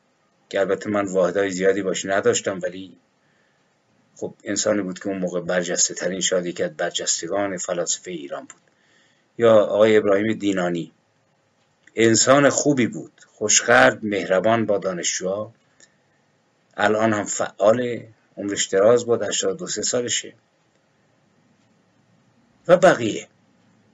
[0.49, 2.97] که البته من واحدهای زیادی باش نداشتم ولی
[4.17, 8.61] خب انسانی بود که اون موقع برجسته ترین شاید یکی از برجستگان فلاسفه ایران بود.
[9.37, 10.91] یا آقای ابراهیم دینانی.
[11.95, 15.53] انسان خوبی بود خوشخرد مهربان با دانشجوها.
[16.77, 18.03] الان هم فعال
[18.37, 20.33] عمرش دراز بود 82 سالشه.
[22.67, 23.27] و بقیه.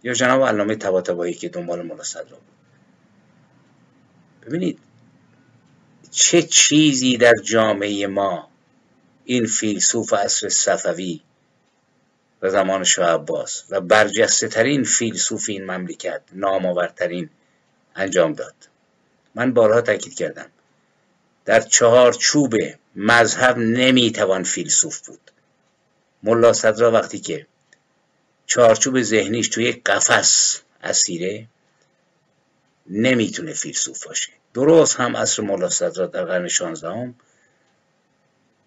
[0.04, 2.54] یا جناب علامه طباطبایی که دنبال مولا صدرا بود.
[4.46, 4.80] ببینید
[6.12, 8.53] چه چیزی در جامعه ما
[9.26, 11.22] این فیلسوف عصر صفوی
[12.42, 17.30] و زمان شاه عباس و برجسته ترین فیلسوف این مملکت نامآورترین
[17.96, 18.56] انجام داد.
[19.36, 20.50] من بارها تاکید کردم.
[21.46, 22.56] در چهارچوب
[22.96, 25.32] مذهب نمی‌توان فیلسوف بود.
[26.24, 27.48] ملا صدرا وقتی که
[28.48, 31.48] چهارچوب ذهنیش توی قفس اسیره
[32.90, 34.32] نمی‌تونه فیلسوف باشه.
[34.54, 37.16] درست هم عصر ملا صدرا در قرن شانزدهم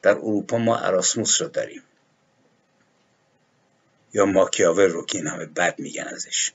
[0.07, 1.83] در اروپا ما اراسموس رو داریم.
[4.15, 6.53] یا ماکیاور رو که این همه بد میگن ازش.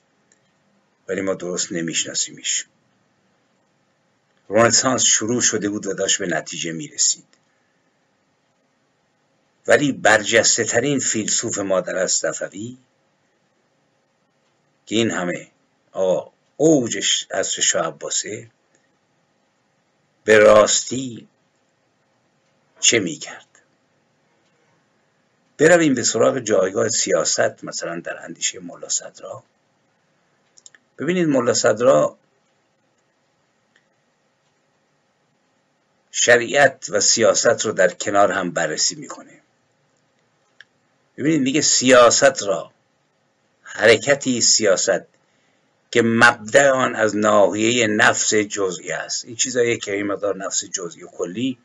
[1.08, 2.66] ولی ما درست نمیشناسیمش.
[4.48, 7.24] رنسانس شروع شده بود و داشت به نتیجه می‌رسید.
[9.66, 12.78] ولی برجسته ترین فیلسوف مادر از صفوی
[14.86, 15.50] که این همه
[15.92, 18.50] آقا اوجش از شاه عباسه
[20.24, 21.28] به راستی
[22.82, 23.46] چه می‌کرد؟
[25.58, 29.42] برویم به سراغ جایگاه سیاست مثلا در اندیشه ملا صدرا.
[30.98, 32.16] ببینید ملا صدرا
[36.10, 39.40] شریعت و سیاست رو در کنار هم بررسی می‌کنه.
[41.16, 42.72] ببینید میگه سیاست را
[43.62, 45.02] حرکتی سیاست
[45.90, 49.24] که مبدع آن از ناحیه نفس جزئی است.
[49.24, 51.58] این چیزایی که این مقدار نفس جزئی و کلی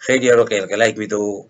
[0.00, 1.44] خیلی رو قلقلک میده و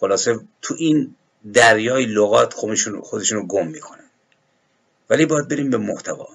[0.00, 1.14] خلاصه تو این
[1.52, 4.10] دریای لغات خودشون خودشون رو گم می‌کنن.
[5.10, 6.28] ولی باید بریم به محتوا.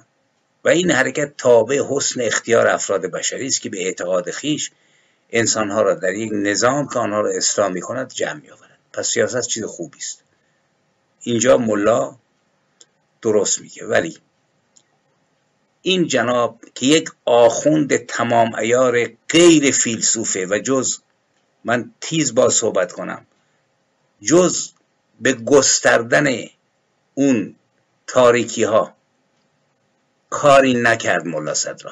[0.63, 4.71] و این حرکت تابع حسن اختیار افراد بشری است که به اعتقاد خیش
[5.30, 9.07] انسانها را در یک نظام که آنها را اصلاح می کند جمع می آورد پس
[9.07, 10.24] سیاست چیز خوبی است.
[11.21, 12.15] اینجا ملا
[13.21, 13.86] درست میگه.
[13.86, 14.17] ولی
[15.82, 20.97] این جناب که یک آخوند تمام ایار غیر فیلسوفه و جز
[21.64, 23.26] من تیز با صحبت کنم.
[24.22, 24.70] جز
[25.22, 26.36] به گستردن
[27.14, 27.55] اون
[28.07, 28.95] تاریکی ها
[30.30, 31.91] کاری نکرد ملا صدرا.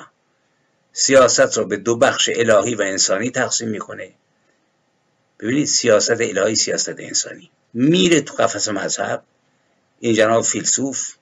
[0.93, 4.11] سیاست رو به دو بخش الهی و انسانی تقسیم می‌کنه.
[5.39, 7.51] ببینید سیاست الهی سیاست انسانی.
[7.73, 9.23] میره تو قفس مذهب.
[9.99, 11.13] این جناب فیلسوف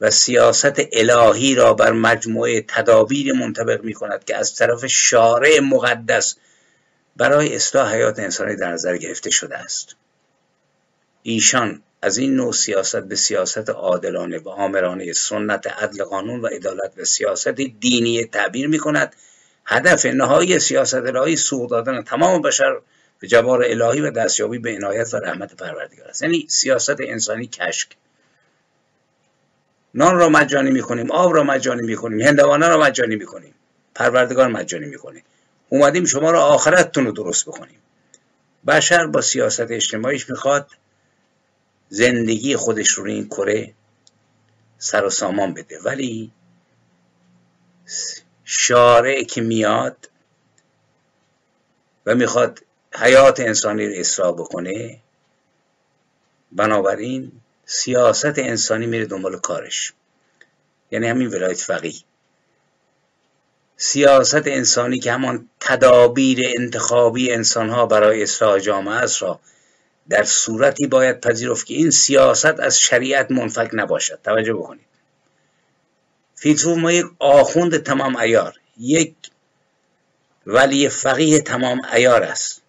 [0.00, 6.36] و سیاست الهی را بر مجموعه تدابیر منطبق می کند که از طرف شارع مقدس
[7.16, 9.96] برای اصلاح حیات انسانی در نظر گرفته شده است.
[11.22, 16.92] ایشان از این نوع سیاست به سیاست عادلانه و آمرانه سنت عدل قانون و عدالت
[16.96, 19.16] و سیاست دینی تعبیر می کند
[19.64, 22.80] هدف نهایی سیاست الهی سوق دادن تمام بشر
[23.18, 26.22] به جبار الهی و دستیابی به عنایت و رحمت پروردگار است.
[26.22, 27.96] یعنی سیاست انسانی کشک.
[29.94, 33.54] نان را مجانی می‌کنیم آب را مجانی می‌کنیم هندوانه را مجانی می‌کنیم
[33.94, 35.22] پروردگار مجانی می‌کنه.
[35.72, 37.78] اومدیم شما را آخرتتون رو درست بکنیم.
[38.66, 40.70] بشر با سیاست اجتماعیش می‌خواد
[41.88, 43.74] زندگی خودش رو این کره
[44.78, 45.80] سر و سامان بده.
[45.80, 46.32] ولی
[48.44, 50.10] شارع که میاد
[52.06, 52.60] و می‌خواد
[52.94, 55.00] حیات انسانی رو اصلاح بکنه
[56.52, 57.32] بنابراین
[57.66, 59.92] سیاست انسانی میره دنبال کارش.
[60.90, 62.00] یعنی همین ولایت فقیه.
[63.82, 69.40] سیاست انسانی که همان تدابیر انتخابی انسانها برای اصلاح جامعه است را
[70.08, 74.18] در صورتی باید پذیرفت که این سیاست از شریعت منفک نباشد.
[74.24, 74.86] توجه بکنید.
[76.34, 79.14] فیلسوف ما یک آخوند تمام ایار یک
[80.46, 82.62] ولی فقیه تمام ایار است.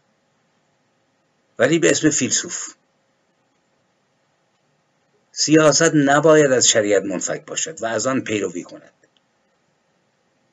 [1.59, 2.73] ولی به اسم فیلسوف.
[5.31, 9.00] سیاست نباید از شریعت منفک باشد و از آن پیروی کند.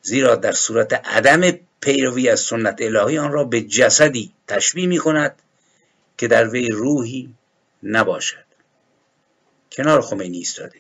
[0.09, 5.43] زیرا در صورت عدم پیروی از سنت الهی آن را به جسدی تشبیه می کند
[6.19, 7.35] که در وی روحی
[7.83, 8.45] نباشد.
[9.73, 10.79] کنار خمینی ایستاده.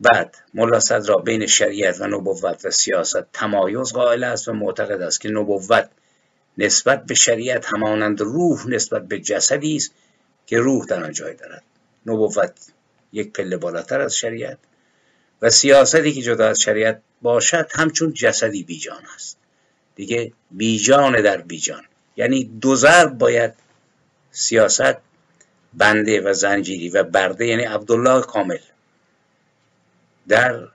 [0.00, 5.20] بعد ملا صدرا بین شریعت و نبوت و سیاست تمایز قائل است و معتقد است
[5.20, 5.90] که نبوت
[6.58, 9.90] نسبت به شریعت همانند روح نسبت به جسدی است
[10.46, 11.62] که روح در آن جای دارد.
[12.06, 12.52] نبوت
[13.12, 14.58] یک پله بالاتر از شریعت
[15.42, 19.38] و سیاستی که جدا از شریعت باشد همچون جسدی بیجان است.
[19.94, 21.84] دیگه بیجان در بیجان.
[22.16, 23.54] یعنی دو ضرب باید
[24.30, 24.96] سیاست
[25.74, 28.58] بنده و زنجیری و برده یعنی عبدالله کامل
[30.28, 30.68] در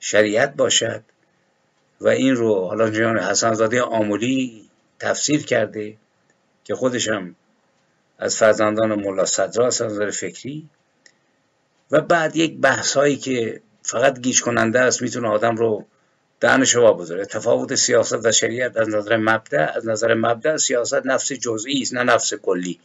[0.00, 1.02] شریعت باشد.
[2.00, 5.96] و این رو حالا جان حسنزاده آمولی تفسیر کرده
[6.64, 7.34] که خودشم
[8.18, 9.82] از فرزندان ملا صدرا از
[10.12, 10.68] فکری.
[11.90, 15.86] و بعد یک بحث هایی که فقط گیج کننده است می‌تونه آدم رو
[16.40, 17.24] دهنش وا بذاره.
[17.24, 22.02] تفاوت سیاست و شریعت از نظر مبدع از نظر مبدع سیاست نفس جزئی است نه
[22.02, 22.80] نفس کلی.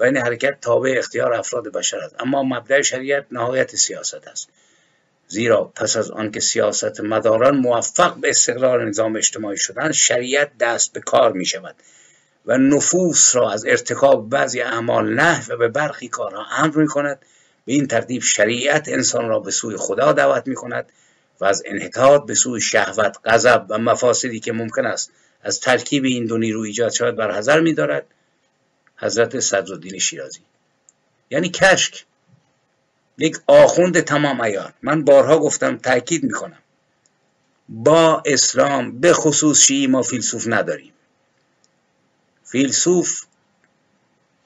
[0.00, 2.14] و این حرکت تابع اختیار افراد بشر است.
[2.18, 4.48] اما مبدع شریعت نهایت سیاست است.
[5.30, 11.00] زیرا پس از آنکه سیاست مداران موفق به استقرار نظام اجتماعی شدن شریعت دست به
[11.00, 11.74] کار می شود
[12.46, 17.18] و نفوس را از ارتکاب بعضی اعمال نه و به برخی کارها امر می کند
[17.64, 20.92] به این ترتیب شریعت انسان را به سوی خدا دعوت می کند
[21.40, 26.26] و از انحطاط به سوی شهوت غضب و مفاسدی که ممکن است از ترکیب این
[26.26, 28.06] دو نیرو ایجاد شود بر حذر می دارد
[28.96, 30.40] حضرت صدرالدین شیرازی.
[31.30, 32.04] یعنی کشک.
[33.18, 36.58] یک آخوند تمام ایار من بارها گفتم تاکید می‌کنم.
[37.68, 40.92] با اسلام به خصوص شیعی ما فیلسوف نداریم.
[42.44, 43.22] فیلسوف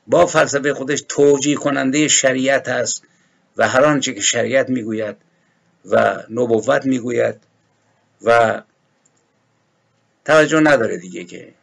[0.07, 3.03] با فلسفه خودش توجیه کننده شریعت است
[3.57, 5.17] و هر آنچه که شریعت می‌گوید
[5.85, 7.41] و نبوت می‌گوید
[8.23, 8.63] و
[10.25, 11.55] توجه نداره دیگه که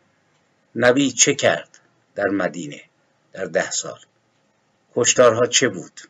[0.76, 1.80] نبی چه کرد
[2.16, 2.82] در مدینه
[3.34, 4.00] در ده سال.
[4.96, 6.02] کشتارها چه بود؟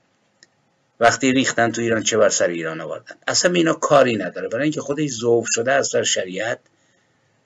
[0.99, 4.47] وقتی ریختن تو ایران چه بر سر ایران آوردن؟ اصلا اینا کاری نداره.
[4.47, 6.59] برای اینکه خودش ذوب شده از در شریعت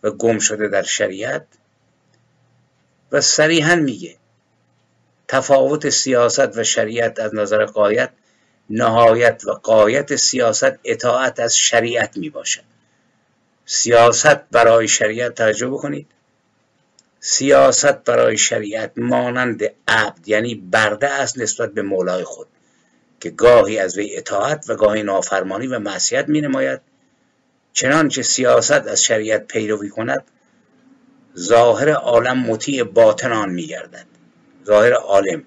[0.03, 1.47] و گم شده در شریعت
[3.11, 4.17] و صریحا میگه.
[5.27, 8.09] تفاوت سیاست و شریعت از نظر قایت
[8.69, 12.63] نهایت و قایت سیاست اطاعت از شریعت می باشد.
[13.65, 16.07] سیاست برای شریعت توجه بکنید.
[17.19, 22.47] سیاست برای شریعت مانند عبد یعنی برده است نسبت به مولای خود
[23.19, 26.81] که گاهی از وی اطاعت و گاهی نافرمانی و معصیت می نماید.
[27.73, 30.23] چنانچه سیاست از شریعت پیروی کند
[31.37, 34.14] ظاهر عالم مطیع باطن آن می گردد.
[34.65, 35.43] ظاهر عالم.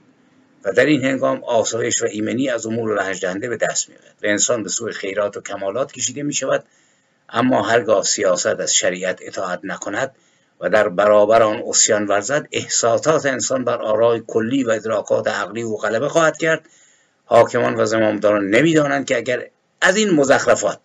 [0.65, 4.15] و در این هنگام آسایش و ایمنی از امور رنج دهنده به دست میآید.
[4.23, 6.65] و انسان به سوی خیرات و کمالات کشیده می شود
[7.29, 10.15] اما هرگاه سیاست از شریعت اطاعت نکند
[10.61, 15.77] و در برابر آن اسیان ورزد احساسات انسان بر آرای کلی و ادراکات عقلی و
[15.77, 16.69] غلبه خواهد کرد.
[17.25, 19.51] حاکمان و زمامداران نمی‌دانند که اگر
[19.81, 20.79] از این مزخرفات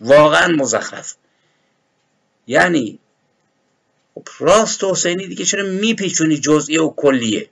[0.00, 1.14] واقعا مزخرف
[2.46, 2.98] یعنی
[4.14, 7.48] خب راست حسینی دیگه چرا میپیچونی جزئیه و کلیه؟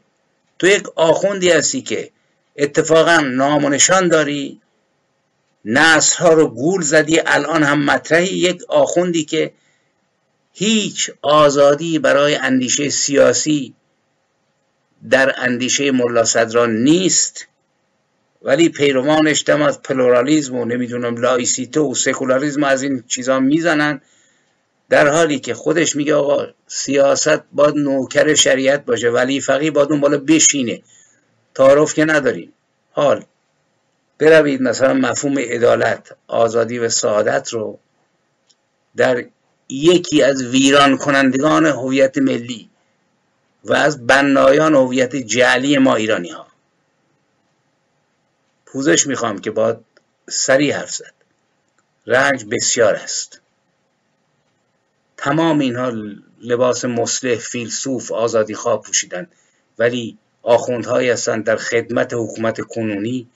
[0.58, 2.10] تو یک آخوندی هستی که
[2.56, 4.60] اتفاقا نام و نشان داری
[5.64, 9.52] نسل ها رو گول زدی الان هم مطرحی یک آخوندی که
[10.52, 13.74] هیچ آزادی برای اندیشه سیاسی
[15.10, 17.46] در اندیشه ملا صدران نیست.
[18.42, 24.00] ولی پیروانش دم از پلورالیزم و نمی‌دونم لایسیته و سکولاریزم از این چیزا می‌زنن.
[24.88, 30.00] در حالی که خودش میگه آقا سیاست باید نوکر شریعت باشه ولی فقیه باید اون
[30.00, 30.82] بالا بشینه.
[31.54, 32.52] تعارف که نداریم.
[32.92, 33.24] حال.
[34.18, 37.78] بروید مثلا مفهوم عدالت آزادی و سعادت رو
[38.96, 39.24] در
[39.68, 42.70] یکی از ویران کنندگان هویت ملی
[43.64, 46.46] و از بنایان هویت جعلی ما ایرانی ها
[48.66, 49.76] پوزش می‌خوام که باید
[50.28, 51.14] سریع حرف زد.
[52.06, 53.40] رنج بسیار است.
[55.16, 55.92] تمام اینها
[56.40, 59.26] لباس مسلح فیلسوف آزادی خواه پوشیدن
[59.78, 63.28] ولی آخوندهایی هستند در خدمت حکومت کنونی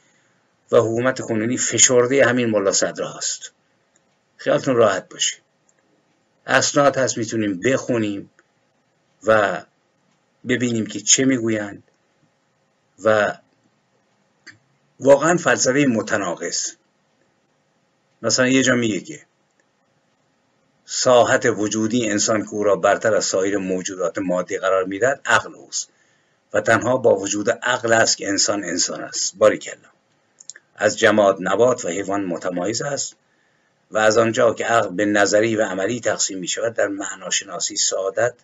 [0.72, 3.52] و حکومت کنونی فشرده همین ملا صدره هست
[4.36, 5.36] خیالتون راحت باشه.
[6.46, 8.30] اسناد هست می‌تونیم بخونیم
[9.26, 9.62] و
[10.48, 11.82] ببینیم که چه می‌گویند
[13.04, 13.38] و
[15.00, 16.70] واقعا فلسفه متناقض.
[18.22, 19.27] مثلا یه جا میگه که
[20.90, 25.88] ساحت وجودی انسان که او را برتر از سایر موجودات مادی قرار می‌دهد عقل اوست.
[26.52, 29.36] و تنها با وجود عقل است که انسان انسان است.
[29.36, 29.88] باریکلا
[30.76, 33.16] از جماد نبات و حیوان متمایز است
[33.90, 38.34] و از آنجا که عقل به نظری و عملی تقسیم می شود در معناشناسی سعادت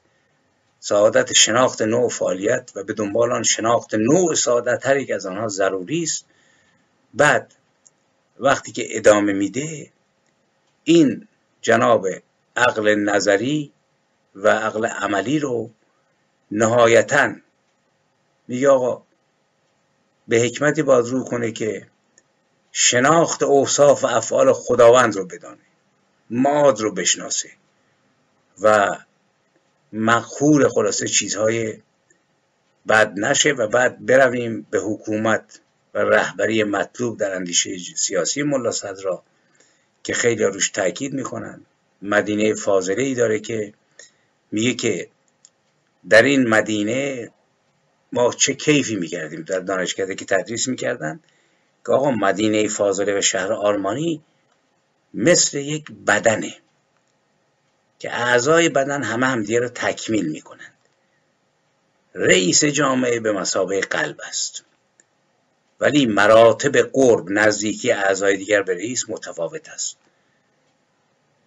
[0.80, 5.48] سعادت شناخت نوع فعالیت و به دنبال آن شناخت نوع سعادت هر یک از آنها
[5.48, 6.24] ضروری است.
[7.14, 7.54] بعد
[8.38, 9.90] وقتی که ادامه میده
[10.84, 11.28] این
[11.62, 12.06] جناب
[12.56, 13.72] عقل نظری
[14.34, 15.70] و عقل عملی رو
[16.50, 17.34] نهایتا
[18.48, 19.02] میگه آقا
[20.28, 21.86] به حکمتی باید رو کنه که
[22.72, 25.58] شناخت اوصاف و افعال خداوند رو بدانه
[26.30, 27.50] ماد رو بشناسه
[28.62, 28.96] و
[29.92, 31.82] مقهور خلاصه چیزهای
[32.88, 35.60] بد نشه و بعد برویم به حکومت
[35.94, 39.22] و رهبری مطلوب در اندیشه سیاسی ملا صدرا
[40.02, 41.66] که خیلی روش تاکید می‌کنن.
[42.04, 43.72] مدینه فاضله ای داره که
[44.52, 45.08] میگه که
[46.08, 47.30] در این مدینه
[48.12, 51.20] ما چه کیفی می‌کردیم؟ در دانشکده که تدریس می‌کردن
[51.86, 54.22] که آقا مدینه فاضله و شهر آرمانی
[55.14, 56.56] مثل یک بدنه
[57.98, 60.74] که اعضای بدن همه همدیگه رو تکمیل می‌کنند
[62.14, 64.64] رئیس جامعه به مسابقه قلب است.
[65.80, 69.96] ولی مراتب قرب نزدیکی اعضای دیگر به رئیس متفاوت است.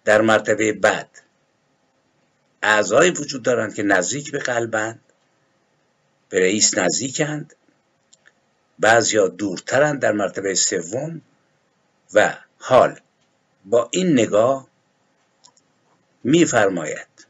[0.08, 1.22] در مرتبه بعد.
[2.62, 5.00] اعضای وجود دارند که نزدیک به قلبند
[6.28, 7.54] به رئیس نزدیکند.
[8.78, 11.22] بعضیا دورترند در مرتبه سوم
[12.14, 13.00] و حال
[13.64, 14.68] با این نگاه
[16.24, 17.26] میفرماید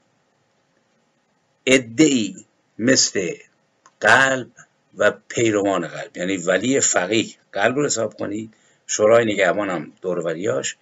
[1.66, 2.46] ادعی
[2.78, 3.34] مثل
[4.00, 4.50] قلب
[4.96, 6.16] و پیروان قلب.
[6.16, 7.34] یعنی ولی فقیه.
[7.52, 8.54] قلب رو حساب کنید.
[8.86, 10.76] شورای نگهبان هم دوروریاش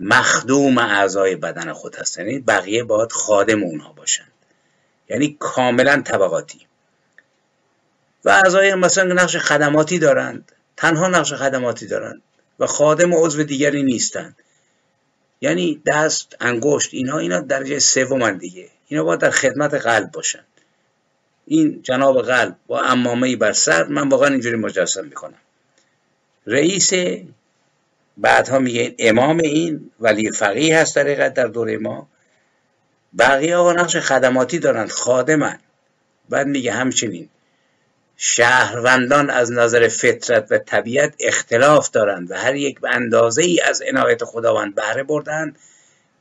[0.00, 4.32] مخدوم اعضای بدن خود هست یعنی بقیه باید خادم اونها باشند
[5.08, 6.66] یعنی کاملا طبقاتی.
[8.24, 12.22] و اعضای مثلا نقش خدماتی دارند تنها نقش خدماتی دارند
[12.58, 14.36] و خادم و عضو دیگری نیستند
[15.40, 18.68] یعنی دست انگشت اینا اینا درجه سومن دیگه.
[18.88, 20.44] اینا باید در خدمت قلب باشن.
[21.46, 25.38] این جناب قلب با امامه بر سر من واقعا اینجوری مجسم می‌کنم.
[26.46, 26.92] رئیس
[28.20, 32.08] بعدها میگه امام این ولی فقیه هست در در دوره ما.
[33.18, 35.58] بقیه آقا نقش خدماتی دارند خادمن.
[36.28, 37.28] بعد میگه همچنین
[38.16, 43.82] شهروندان از نظر فطرت و طبیعت اختلاف دارند و هر یک به اندازه ای از
[43.82, 45.56] عنایت خداوند بهره بردن.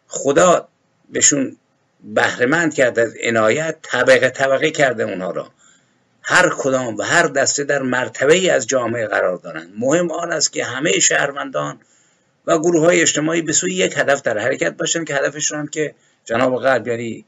[0.08, 0.68] خدا
[1.10, 1.58] بهشون
[2.04, 5.52] بهرهمند کرده از عنایت طبقه طبقه کرده اونها را.
[6.22, 10.54] هر کدام و هر دسته در مرتبه ای از جامعه قرار دارند مهم آن است
[10.54, 11.80] که همه شهروندان
[12.50, 15.96] و گروه های اجتماعی به سوی یک هدف در حرکت باشند که هدفشون هم که
[16.26, 17.26] جناب قلب یعنی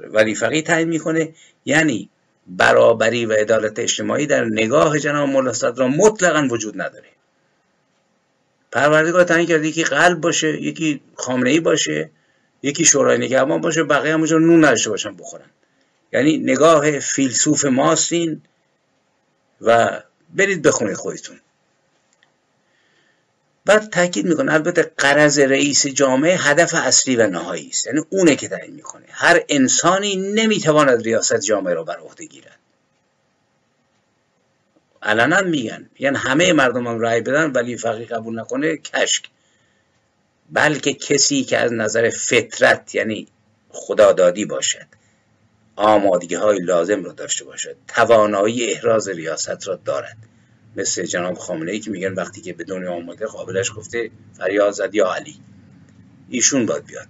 [0.00, 2.10] ولی فقیه تعیین می‌کنه یعنی
[2.46, 7.08] برابری و عدالت اجتماعی در نگاه جناب مولا را مطلقا وجود نداره.
[8.72, 12.10] پروردگار تعیین کرده یکی قلب باشه یکی خامنه ای باشه
[12.62, 15.50] یکی شورای نگهبان باشه بقیه همونجا نون نداشته باشن بخورن.
[16.12, 18.42] یعنی نگاه فیلسوف ماستین
[19.60, 20.00] و
[20.34, 21.40] برید بخونید خودتون.
[23.64, 27.86] بعد تاکید می‌کنه البته قرض رئیس جامعه هدف اصلی و نهایی است.
[27.86, 29.06] یعنی اونه که تعیین می‌کنه.
[29.10, 32.58] هر انسانی نمی‌تواند ریاست جامعه را بر عهده گیرد.
[35.02, 35.90] علنا میگن.
[35.94, 39.24] میگن همه مردم هم رأی بدن ولی فقیه قبول نکنه کشک.
[40.50, 43.28] بلکه کسی که از نظر فطرت یعنی
[43.68, 44.86] خدادادی باشد
[45.76, 50.16] آمادگی های لازم را داشته باشد توانایی احراز ریاست را دارد.
[50.76, 54.94] مثل جناب خامنه ای که میگن وقتی که به دنیا آمده قابلش گفته فریاد زد
[54.94, 55.40] یا علی.
[56.28, 57.08] ایشون باید بیاد.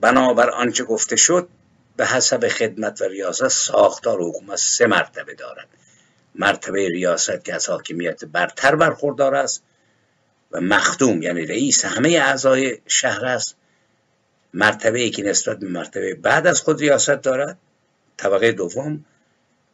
[0.00, 1.48] بنابر آنچه گفته شد
[1.96, 5.68] به حسب خدمت و ریاست ساختار حکومت سه مرتبه دارد.
[6.34, 9.62] مرتبه ریاست که از حاکمیت برتر برخوردار است
[10.50, 13.56] و مخدوم یعنی رئیس همه اعضای شهر است.
[14.54, 17.58] مرتبه ای که نسبت به مرتبه بعد از خود ریاست دارد
[18.16, 19.04] طبقه دوم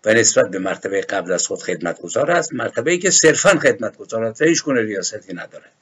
[0.04, 2.52] و نسبت به مرتبه قبل از خود خدمتگزار است.
[2.52, 4.42] مرتبه ای که صرفا خدمتگزار است.
[4.42, 5.72] هیچ گونه ریاستی ندارد.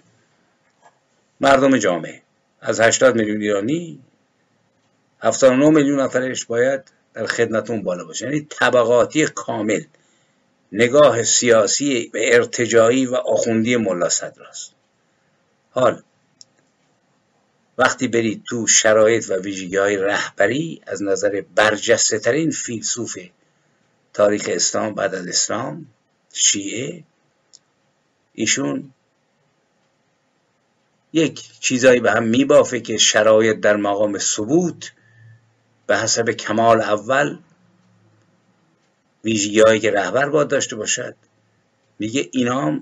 [1.40, 2.22] مردم جامعه.
[2.60, 4.00] از 80 میلیون ایرانی
[5.22, 6.80] 79 میلیون نفرش باید
[7.14, 8.24] در خدمتون بالا باشه.
[8.24, 9.82] یعنی طبقاتی کامل.
[10.72, 14.72] نگاه سیاسی و ارتجایی و آخوندی ملا صدر است.
[15.70, 16.02] حال
[17.78, 23.18] وقتی برید تو شرایط و ویژگی های رهبری از نظر برجسته ترین فیلسوف
[24.12, 25.86] تاریخ اسلام بعد از اسلام
[26.32, 27.04] شیعه.
[28.34, 28.92] ایشون
[31.12, 34.92] یک چیزایی به هم میبافه که شرایط در مقام ثبوت
[35.86, 37.38] به حسب کمال اول
[39.24, 41.16] ویژگی هایی که رهبر باید داشته باشد.
[41.98, 42.80] میگه اینا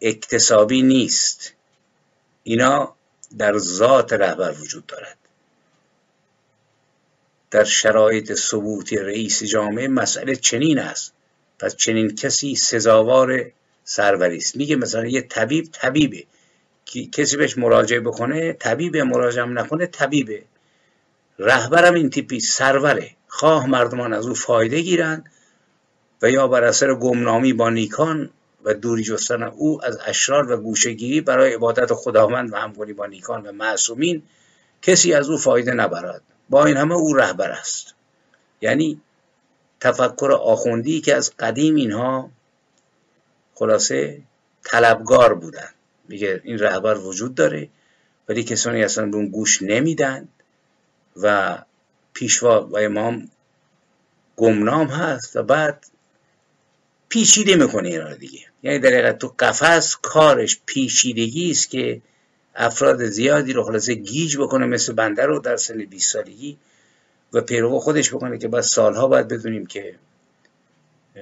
[0.00, 1.52] اکتسابی نیست.
[2.42, 2.94] اینا
[3.38, 5.19] در ذات رهبر وجود دارد.
[7.50, 11.12] در شرایط ثبوتی رئیس جامعه مسئله چنین است.
[11.58, 13.50] پس چنین کسی سزاوار
[13.84, 14.56] سروری است.
[14.56, 16.24] میگه مثلا یه طبیب طبیبه.
[17.12, 20.42] کسی بهش مراجعه بکنه طبیب مراجعه نکنه طبیبه.
[21.38, 23.10] رهبرم این تیپی سروره.
[23.28, 25.24] خواه مردمان از او فایده گیرند
[26.22, 28.30] و یا بر اثر گمنامی با نیکان
[28.64, 33.46] و دوری جستن او از اشرار و گوشگیری برای عبادت خداوند و همگونی با نیکان
[33.46, 34.22] و معصومین
[34.82, 36.22] کسی از او فایده نبرد.
[36.50, 37.94] با این همه او رهبر است.
[38.60, 39.00] یعنی
[39.80, 42.30] تفکر آخوندی که از قدیم اینها
[43.54, 44.22] خلاصه
[44.64, 45.68] طلبگار بودن
[46.08, 47.68] میگه این رهبر وجود داره
[48.28, 50.28] ولی کسانی اصلا به اون گوش نمیدن
[51.16, 51.58] و
[52.12, 53.30] پیشوا و امام
[54.36, 55.86] گمنام هست و بعد
[57.08, 58.40] پیچیده می‌کنه اینا دیگه.
[58.62, 62.02] یعنی در حقیقت تو قفس کارش پیچیدگی است که
[62.54, 66.58] افراد زیادی رو خلاصه گیج بکنه مثل بنده رو در سن 20 سالگی
[67.32, 69.94] و پیرو خودش بکنه که بعد سالها باید بدونیم که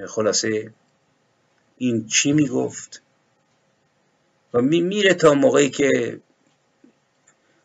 [0.06, 0.70] خلاصه
[1.78, 3.02] این چی می‌گفت
[4.54, 6.20] و میره تا موقعی که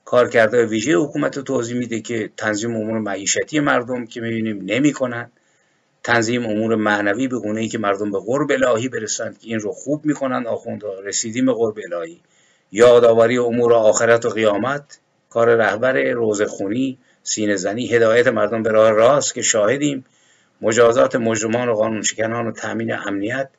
[0.06, 5.32] کار کرده ویژه حکومت رو توضیح میده که تنظیم امور معیشتی مردم که می‌بینیم نمی‌کنن.
[6.04, 9.72] تنظیم امور معنوی به گونه ای که مردم به قرب الهی برسند که این رو
[9.72, 12.22] خوب می‌کنن آخوندها رسیدیم به قرب الهی.
[12.74, 15.00] یادآوری امور آخرت و قیامت
[15.30, 20.06] کار رهبر روزخونی سینه زنی هدایت مردم به راه راست که شاهدیم
[20.62, 23.50] مجازات مجرمان و قانونشکنان و تامین امنیت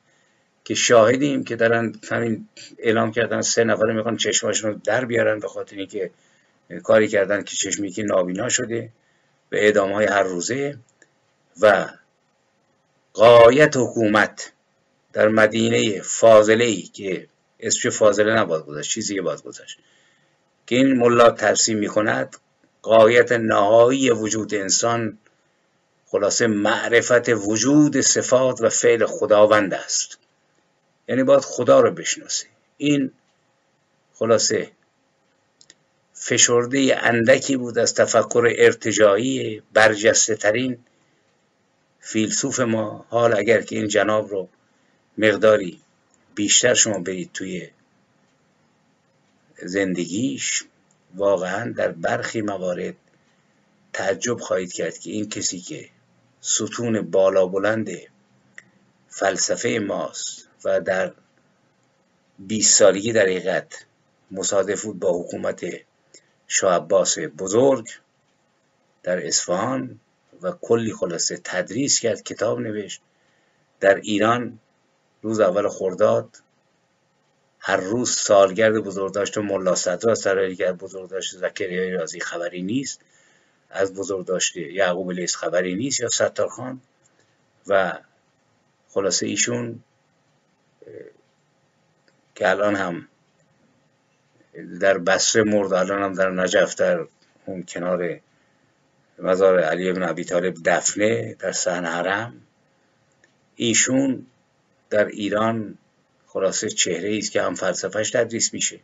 [0.63, 2.47] که شاهدیم که دارن همین
[2.79, 6.11] اعلام کردن سه نفره می‌خوان چشماشون رو در بیارن به خاطر اینکه
[6.83, 8.89] کاری کردن که چشمی که نابینا شده
[9.49, 10.77] به اعدام های هر روزه
[11.61, 11.85] و
[13.13, 14.51] قایت حکومت
[15.13, 17.27] در مدینه فاضله ای که
[17.65, 19.79] اسمش فاضله نباید گذاشت چیزی که باید گذاشت.
[20.67, 22.35] که این ملا ترسیم می کند
[22.81, 25.17] قایت نهایی وجود انسان
[26.05, 30.17] خلاصه معرفت وجود صفات و فعل خداوند است.
[31.07, 32.45] یعنی باید خدا رو بشناسه
[32.77, 33.11] این
[34.13, 34.71] خلاصه
[36.13, 40.77] فشرده اندکی بود از تفکر ارتجایی برجسته ترین
[41.99, 43.05] فیلسوف ما.
[43.09, 44.49] حال اگر که این جناب رو
[45.17, 45.81] مقداری
[46.35, 47.69] بیشتر شما برید توی
[49.63, 50.63] زندگیش
[51.15, 52.95] واقعا در برخی موارد
[53.93, 55.89] تعجب خواهید کرد که این کسی که
[56.41, 57.89] ستون بالا بلند
[59.07, 61.13] فلسفه ماست و در
[62.39, 63.85] 20 سالگی در حقیقت
[64.31, 65.65] مصادف بود با حکومت
[66.47, 67.89] شاه عباس بزرگ
[69.03, 69.99] در اصفهان
[70.41, 73.01] و کلی خلاصه تدریس کرد کتاب نوشت.
[73.79, 74.59] در ایران
[75.25, 76.37] روز اول خرداد
[77.59, 82.99] هر روز سالگرد بزرگداشت ملا صدرا سرایگر بزرگداشت زکریای رازی خبری نیست
[83.69, 86.81] از بزرگداشت یعقوب لیس خبری نیست یا ستارخان
[87.67, 87.93] و
[88.89, 89.83] خلاصه ایشون
[92.35, 93.07] که الان هم
[94.79, 97.07] در بصره مرد الان هم در نجف در
[97.45, 98.19] اون کنار
[99.19, 102.41] مزار علی ابن ابی طالب دفنه در سحن حرم
[103.55, 104.27] ایشون
[104.95, 105.77] در ایران
[106.27, 108.79] خلاصه چهره است که هم فلسفهش تدریس میشه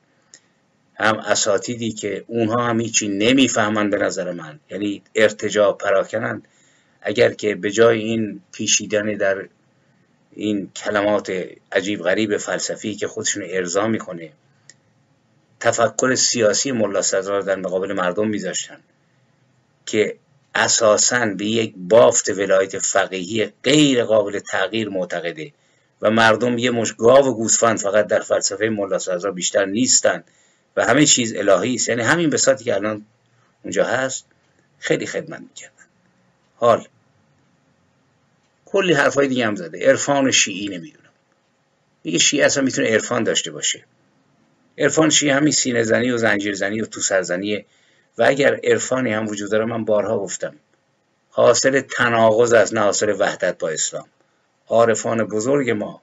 [0.96, 4.60] هم اساتیدی که اونها هم هیچی نمی‌فهمن به نظر من.
[4.70, 6.48] یعنی ارتجا پراکنند
[7.02, 9.48] اگر که به جای این پیشیدن در
[10.32, 14.32] این کلمات عجیب غریب فلسفی که خودشون ارضا می‌کنه
[15.60, 18.80] تفکر سیاسی ملا صدرا در مقابل مردم میذاشتن
[19.86, 20.16] که
[20.56, 25.52] اساسا به یک بافت ولایت فقیهی غیر قابل تغییر معتقده.
[26.02, 30.24] و مردم یه مش گاو و گوسفند فقط در فلسفه ملا صدرا بیشتر نیستند
[30.78, 31.90] و همه چیز الهی است.
[31.90, 33.06] یعنی همین بساطی که الان
[33.64, 34.26] اونجا هست
[34.80, 35.86] خیلی خدمت می‌کردن.
[36.56, 36.88] حال.
[38.66, 39.90] کلی حرفای دیگه هم زده.
[39.90, 41.10] عرفان شیعی نمی‌دونم.
[42.04, 43.86] میگه شیعه اصلا می‌تونه عرفان داشته باشه.
[44.78, 47.66] عرفان شیعه همین سینه زنی و زنجیر زنی و تو سرزنیه
[48.18, 50.56] و اگر عرفانی هم وجود داره من بارها گفتم.
[51.30, 54.08] حاصل تناقض از نه حاصل وحدت با اسلام.
[54.72, 56.02] عارفان بزرگ ما.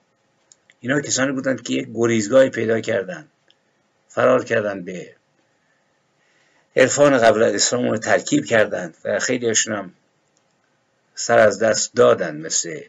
[0.81, 3.29] اینا کسانی بودند که یک گریزگاهی پیدا کردند
[4.09, 5.14] فرار کردند به
[6.77, 9.93] عرفان قبل از اسلام رو ترکیب کردند و خیلی هم
[11.14, 12.81] سر از دست دادن مثل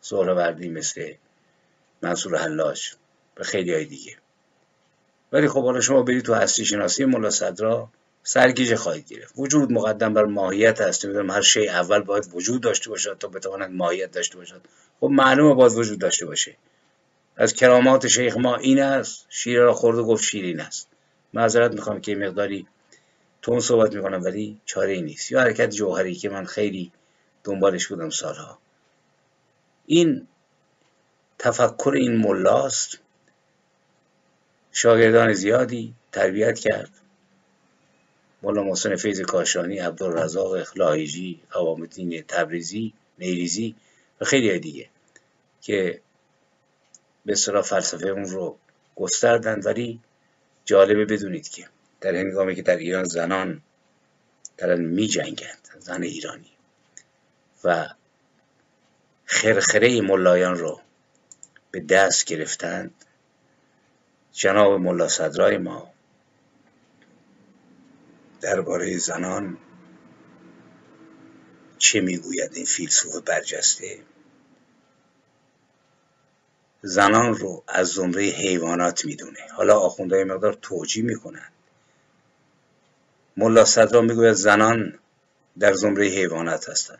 [0.00, 1.12] سهروردی مثل
[2.02, 2.94] منصور حلاج
[3.36, 4.16] و خیلی های دیگه.
[5.32, 7.88] ولی خب حالا شما برید تو هستی شناسی ملا صدرا
[8.22, 9.34] سرگیجه خواهید گرفت.
[9.36, 13.72] وجود مقدم بر ماهیت هست می‌دونم هر شی اول باید وجود داشته باشد تا بتواند
[13.72, 14.60] ماهیت داشته باشد.
[15.00, 16.56] خب معلومه باید وجود داشته باشه.
[17.36, 19.26] از کرامات شیخ ما این است.
[19.28, 20.88] شیر را خورد و گفت شیرین است.
[21.34, 22.66] معذرت می‌خوام که مقداری
[23.42, 25.32] تون صحبت می‌کنم ولی چاره ای نیست.
[25.32, 26.92] یا حرکت جوهری که من خیلی
[27.44, 28.58] دنبالش بودم سالها.
[29.86, 30.28] این
[31.38, 32.98] تفکر این ملاست.
[34.72, 36.90] شاگردان زیادی تربیت کرد.
[38.42, 43.74] مولا محسن فیض کاشانی عبدالرزاق لاهیجی قوام الدین تبریزی نیریزی
[44.20, 44.88] و خیلی دیگه
[45.60, 46.00] که
[47.26, 48.58] به اصطلاح فلسفه اون رو
[48.96, 50.00] گستردن ولی
[50.64, 51.68] جالبه بدونید که
[52.00, 53.62] در هنگامی که در ایران زنان
[54.58, 56.50] دارن می جنگند زن ایرانی
[57.64, 57.88] و
[59.24, 60.80] خرخره ملایان رو
[61.70, 62.94] به دست گرفتند
[64.32, 65.91] جناب ملا صدرای ما
[68.42, 69.58] درباره زنان
[71.78, 73.98] چه می‌گوید این فیلسوف برجسته؟
[76.82, 79.38] زنان رو از زمره حیوانات می‌دونه.
[79.52, 81.48] حالا آخوندهای مقدار توجیه می‌کنن
[83.36, 84.98] ملا صدرا می‌گوید زنان
[85.58, 86.98] در زمره حیوانات هستند.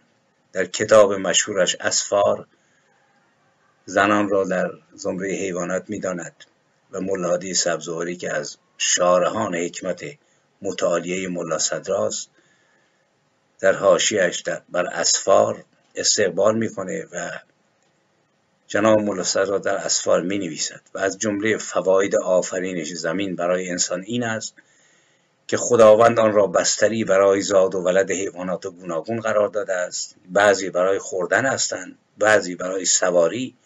[0.52, 2.46] در کتاب مشهورش اسفار
[3.86, 6.44] زنان را در زمره حیوانات می‌داند
[6.90, 10.04] و ملادی سبزواری که از شارهان حکمت
[10.62, 12.30] متعالیه ملا صدراست
[13.60, 17.30] در حاشیهش بر اسفار استقبال می‌کنه و
[18.66, 24.02] جناب ملا صدرا در اسفار می نویسد و از جمله فواید آفرینش زمین برای انسان
[24.02, 24.54] این است
[25.46, 30.16] که خداوند آن را بستری برای زاد و ولد حیوانات گوناگون قرار داده است.
[30.28, 33.56] بعضی برای خوردن هستند بعضی برای سواری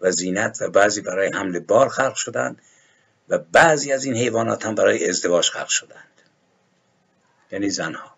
[0.00, 2.62] و زینت و بعضی برای حمل بار خلق شدند
[3.28, 6.13] و بعضی از این حیوانات هم برای ازدواج خلق شدند.
[7.54, 8.14] یعنی زنها.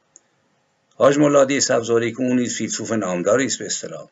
[0.94, 4.08] حاج ملادی سبزوری که اون نیز فیلسوف نامداری است به اصطلاح.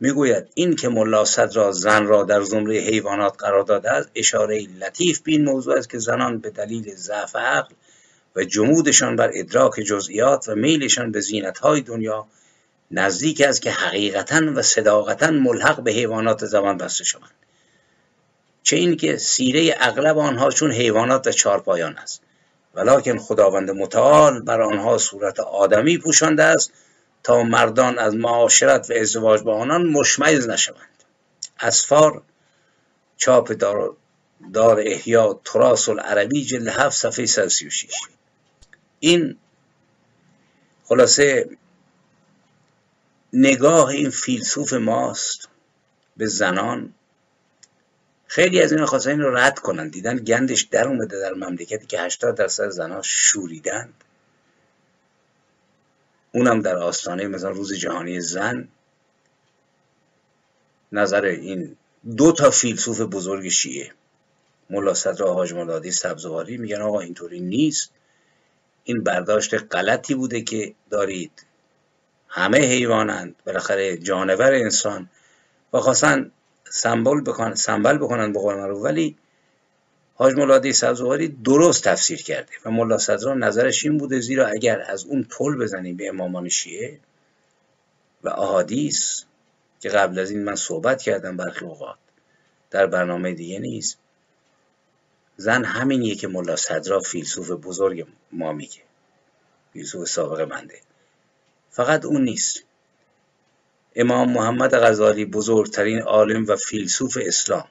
[0.00, 5.20] می‌گوید این که ملا را زن را در زمره حیوانات قرار داده است اشاره لطیف
[5.20, 7.74] به این موضوع است که زنان به دلیل ضعف عقل
[8.36, 12.26] و جمودشان بر ادراک جزئیات و میلشان به زینتهای دنیا
[12.90, 17.30] نزدیک است که حقیقتا و صداقتا ملحق به حیوانات زمان بسته شوند.
[18.62, 22.22] چه اینکه سیره اغلب آنها چون حیوانات و چارپایان است.
[22.74, 26.72] ولکن خداوند متعال بر آنها صورت آدمی پوشانده است
[27.22, 30.88] تا مردان از معاشرت و ازدواج با آنان مشمئز نشوند.
[31.60, 32.22] اسفار
[33.16, 33.96] چاپ دار,
[34.52, 37.90] دار احیا تراس العربی جلد هفت صفحه 136
[39.00, 39.36] این
[40.84, 41.48] خلاصه
[43.32, 45.48] نگاه این فیلسوف ماست
[46.16, 46.94] به زنان
[48.26, 49.88] خیلی از اینا خواستن این رو رد کنن.
[49.88, 54.04] دیدن گندش در اومده در مملکتی که 80 درصد زنها شوریدند.
[56.32, 58.68] اونم در آستانه مثلا روز جهانی زن.
[60.92, 61.76] نظر این
[62.16, 63.92] دو تا فیلسوف بزرگ شیعه.
[64.70, 67.90] ملا صدر حاج ملادی سبزواری میگن آقا اینطوری نیست.
[68.84, 71.46] این برداشت غلطی بوده که دارید.
[72.28, 73.34] همه حیوانند.
[73.46, 75.10] بالاخره جانور انسان.
[75.72, 76.30] و خواستن
[76.74, 79.16] سنبال بکنن سنبل بکنن به قول ولی
[80.14, 85.04] حاج ملادی سبزواری درست تفسیر کرده و ملا صدران نظرش این بوده زیرا اگر از
[85.04, 87.00] اون پل بزنیم به امامان شیعه
[88.24, 89.22] و احادیث
[89.80, 91.98] که قبل از این من صحبت کردم برخی اوقات
[92.70, 93.98] در برنامه دیگه نیست.
[95.36, 98.82] زن همینیه که ملا صدرا فیلسوف بزرگ ما میگه
[99.72, 100.80] فیلسوف سابق منده.
[101.70, 102.64] فقط اون نیست.
[103.96, 107.68] امام محمد غزالی بزرگترین عالم و فیلسوف اسلام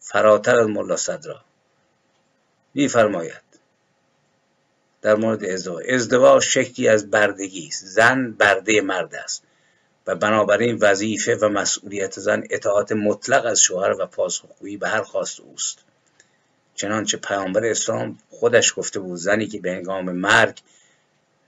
[0.00, 1.40] فراتر از ملا صدرا
[2.74, 3.42] میفرماید.
[5.02, 7.84] در مورد ازدواج ازدواج شکلی از بردگی است.
[7.84, 9.42] زن برده مرد است
[10.06, 15.40] و بنابراین وظیفه و مسئولیت زن اطاعت مطلق از شوهر و پاسخگویی به هر خواست
[15.40, 15.78] اوست.
[16.74, 20.60] چنانچه پیامبر اسلام خودش گفته بود زنی که به هنگام مرگ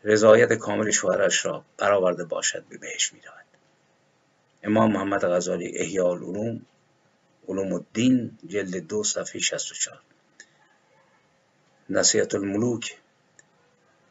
[0.05, 3.45] رضایت کامل شوهرش را برآورده باشد به بهش می‌دهد
[4.65, 6.67] امام محمد غزالی احیاء العلوم
[7.49, 10.01] علوم الدین جلد دو صفحه 64
[11.91, 12.99] نصیحت الملوک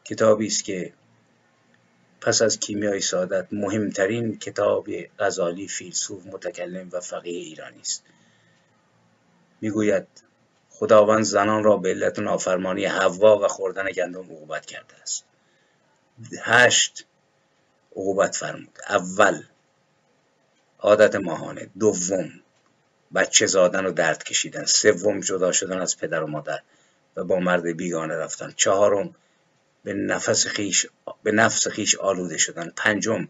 [0.04, 0.92] کتابی است که
[2.20, 4.88] پس از کیمیای سعادت مهمترین کتاب
[5.18, 8.04] غزالی فیلسوف متکلم و فقیه ایرانی است.
[9.60, 10.06] می‌گوید
[10.70, 15.24] خداوند زنان را به علت نافرمانی حوا و خوردن گندم عقوبت کرده است.
[16.42, 17.06] هشت
[17.92, 18.78] عقوبت فرمود.
[18.88, 19.42] اول
[20.84, 21.70] عادت ماهانه.
[21.78, 22.32] دوم
[23.14, 24.64] بچه زادن و درد کشیدن.
[24.64, 26.60] سوم جدا شدن از پدر و مادر
[27.16, 28.52] و با مرد بیگانه رفتن.
[28.56, 29.14] چهارم
[29.84, 30.86] به نفس خیش
[31.22, 32.72] به نفس خیش آلوده شدن.
[32.76, 33.28] پنجم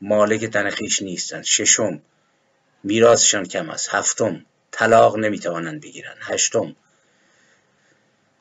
[0.00, 2.02] مالک تن خیش نیستند ششم
[2.84, 3.88] میراثشان کم است.
[3.94, 6.16] هفتم طلاق نمی‌توانند بگیرند.
[6.20, 6.76] هشتم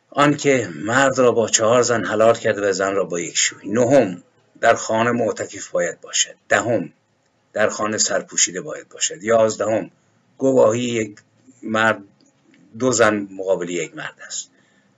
[0.09, 3.69] آنکه مرد را با چهار زن حلال کرده و زن را با یک شوی.
[3.69, 4.23] نهم
[4.61, 6.35] در خانه معتکف باید باشد.
[6.49, 6.93] دهم
[7.55, 9.23] در خانه سرپوشیده باید باشد.
[9.23, 9.91] یازدهم
[10.37, 11.19] گواهی یک
[11.63, 12.03] مرد
[12.79, 14.51] دو زن مقابل یک مرد است.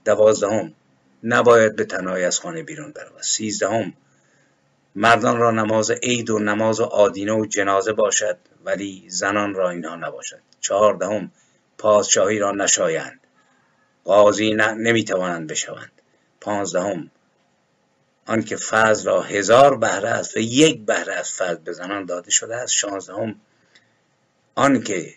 [0.04, 0.72] دوازدهم
[1.22, 3.22] نباید به تنهایی از خانه بیرون برود.
[3.22, 3.92] سیزدهم
[4.94, 10.40] مردان را نماز عید و نماز آدینه و جنازه باشد ولی زنان را اینها نباشد.
[10.60, 11.30] چهاردهم
[11.78, 13.20] پادشاهی را نشایند.
[14.04, 15.92] قاضی نمی‌توانند بشوند.
[16.40, 17.10] پانزدهم
[18.28, 22.72] آنکه فضل را هزار بهره است و یک بهره از فضل به داده شده است.
[22.72, 23.40] شانزدهم
[24.54, 25.14] آنکه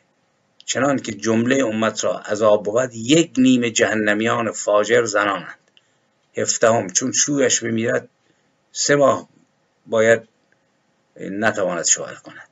[0.65, 5.59] چنان که جمله امت را عذاب بود یک نیمه جهنمیان فاجر زنانند.
[6.37, 8.09] هفدهم چون شویش بمیرد
[8.71, 9.29] سه ماه
[9.85, 10.21] باید
[11.19, 12.49] نتواند شوهر کند.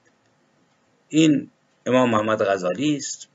[1.09, 1.51] این
[1.85, 3.27] امام محمد غزالی است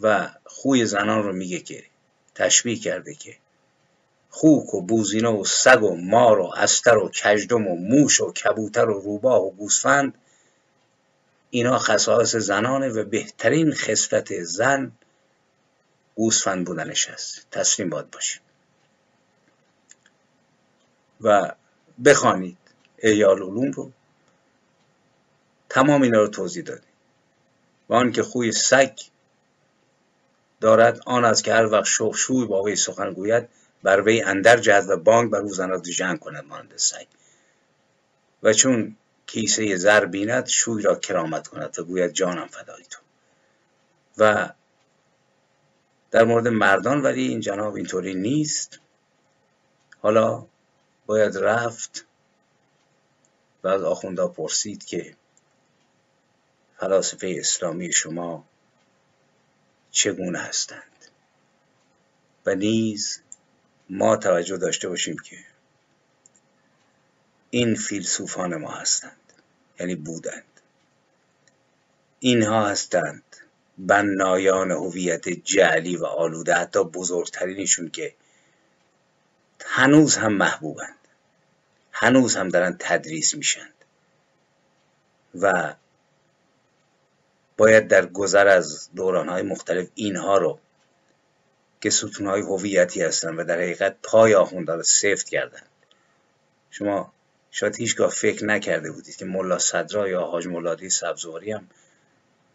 [0.00, 1.84] و خوی زنان رو میگه که
[2.34, 3.36] تشبیه کرده که
[4.38, 8.88] خوک و بوزینه و سگ و مار و استر و کژدم و موش و کبوتر
[8.88, 10.14] و روباه و گوسفند
[11.50, 14.92] اینا خصائص زنانه و بهترین خصلت زن
[16.14, 17.46] گوسفند بودنش است.
[17.50, 18.42] تسلیم باد باشیم
[21.20, 21.52] و
[22.04, 22.58] بخوانید
[22.98, 23.90] ایال علوم رو.
[25.68, 26.92] تمام اینا رو توضیح دادیم.
[27.88, 28.98] و آنکه خوی سگ
[30.60, 33.48] دارد آن است که هر وقت شوخ شوی با وی سخن گوید
[33.82, 37.06] بر وی اندر جهد و بانگ بر او زند جنگ کند مانند سگ
[38.42, 43.00] و چون کیسه زر بیند شوی را کرامت کند و گوید جانم فدای تو.
[44.18, 44.52] و
[46.10, 48.78] در مورد مردان ولی این جناب اینطوری نیست.
[50.02, 50.46] حالا
[51.06, 52.06] باید رفت
[53.64, 55.16] و از آخونده پرسید که
[56.76, 58.44] فلاسفه اسلامی شما
[59.90, 60.82] چگونه هستند؟
[62.46, 63.22] و نیز
[63.90, 65.36] ما توجه داشته باشیم که
[67.50, 69.32] این فیلسوفان ما هستند
[69.80, 70.44] یعنی بودند.
[72.20, 73.22] اینها هستند
[73.78, 78.14] بنایان هویت جعلی و آلوده حتی بزرگترینشون که
[79.64, 80.98] هنوز هم محبوبند
[81.92, 83.74] هنوز هم دارن تدریس میشند
[85.34, 85.74] و
[87.56, 90.58] باید در گذر از دورانهای مختلف اینها رو
[91.80, 95.62] که ستونهای هویتی هستند و در حقیقت پای آخونده رو سفت کردن
[96.70, 97.12] شما
[97.50, 101.68] شاید هیچگاه فکر نکرده بودید که ملا صدرا یا حاج مولادی سبزواری هم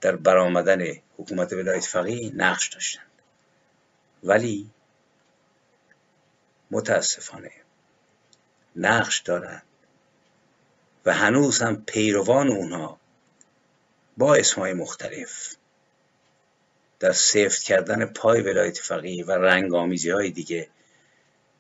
[0.02, 0.86] در برآمدن
[1.18, 3.12] حکومت ولایت فقیه نقش داشتند
[4.24, 4.70] ولی
[6.72, 7.52] متاسفانه
[8.76, 9.64] نقش دارند
[11.06, 13.00] و هنوز هم پیروان اونها
[14.18, 15.56] با اسمهای مختلف
[17.04, 20.70] در سفت کردن پای ولایت فقیه و رنگ آمیزی های دیگه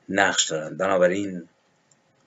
[0.10, 1.50] نقش دارند بنابراین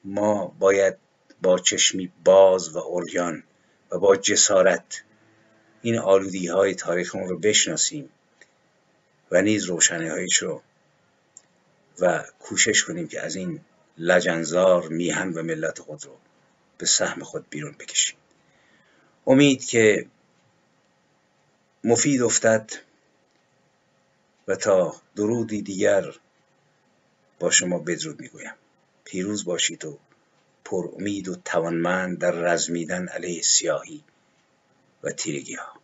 [0.04, 0.96] ما باید
[1.42, 3.42] با چشمی باز و اوریان
[3.90, 5.02] و با جسارت
[5.82, 8.10] این آلودی های تاریخمون رو بشناسیم
[9.30, 10.62] و نیز روشنی هایش رو
[12.00, 13.60] و کوشش کنیم که از این
[13.98, 16.16] لجنزار میهن و ملت خود رو
[16.78, 18.16] به سهم خود بیرون بکشیم.
[19.26, 20.06] امید که
[21.84, 22.70] مفید افتد.
[24.48, 26.14] و تا درودی دیگر
[27.38, 28.54] با شما بدرود می‌گویم.
[29.04, 29.98] پیروز باشید و
[30.64, 34.04] پر امید و توانمند در رزمیدن علیه سیاهی
[35.02, 35.80] و تیرگی ها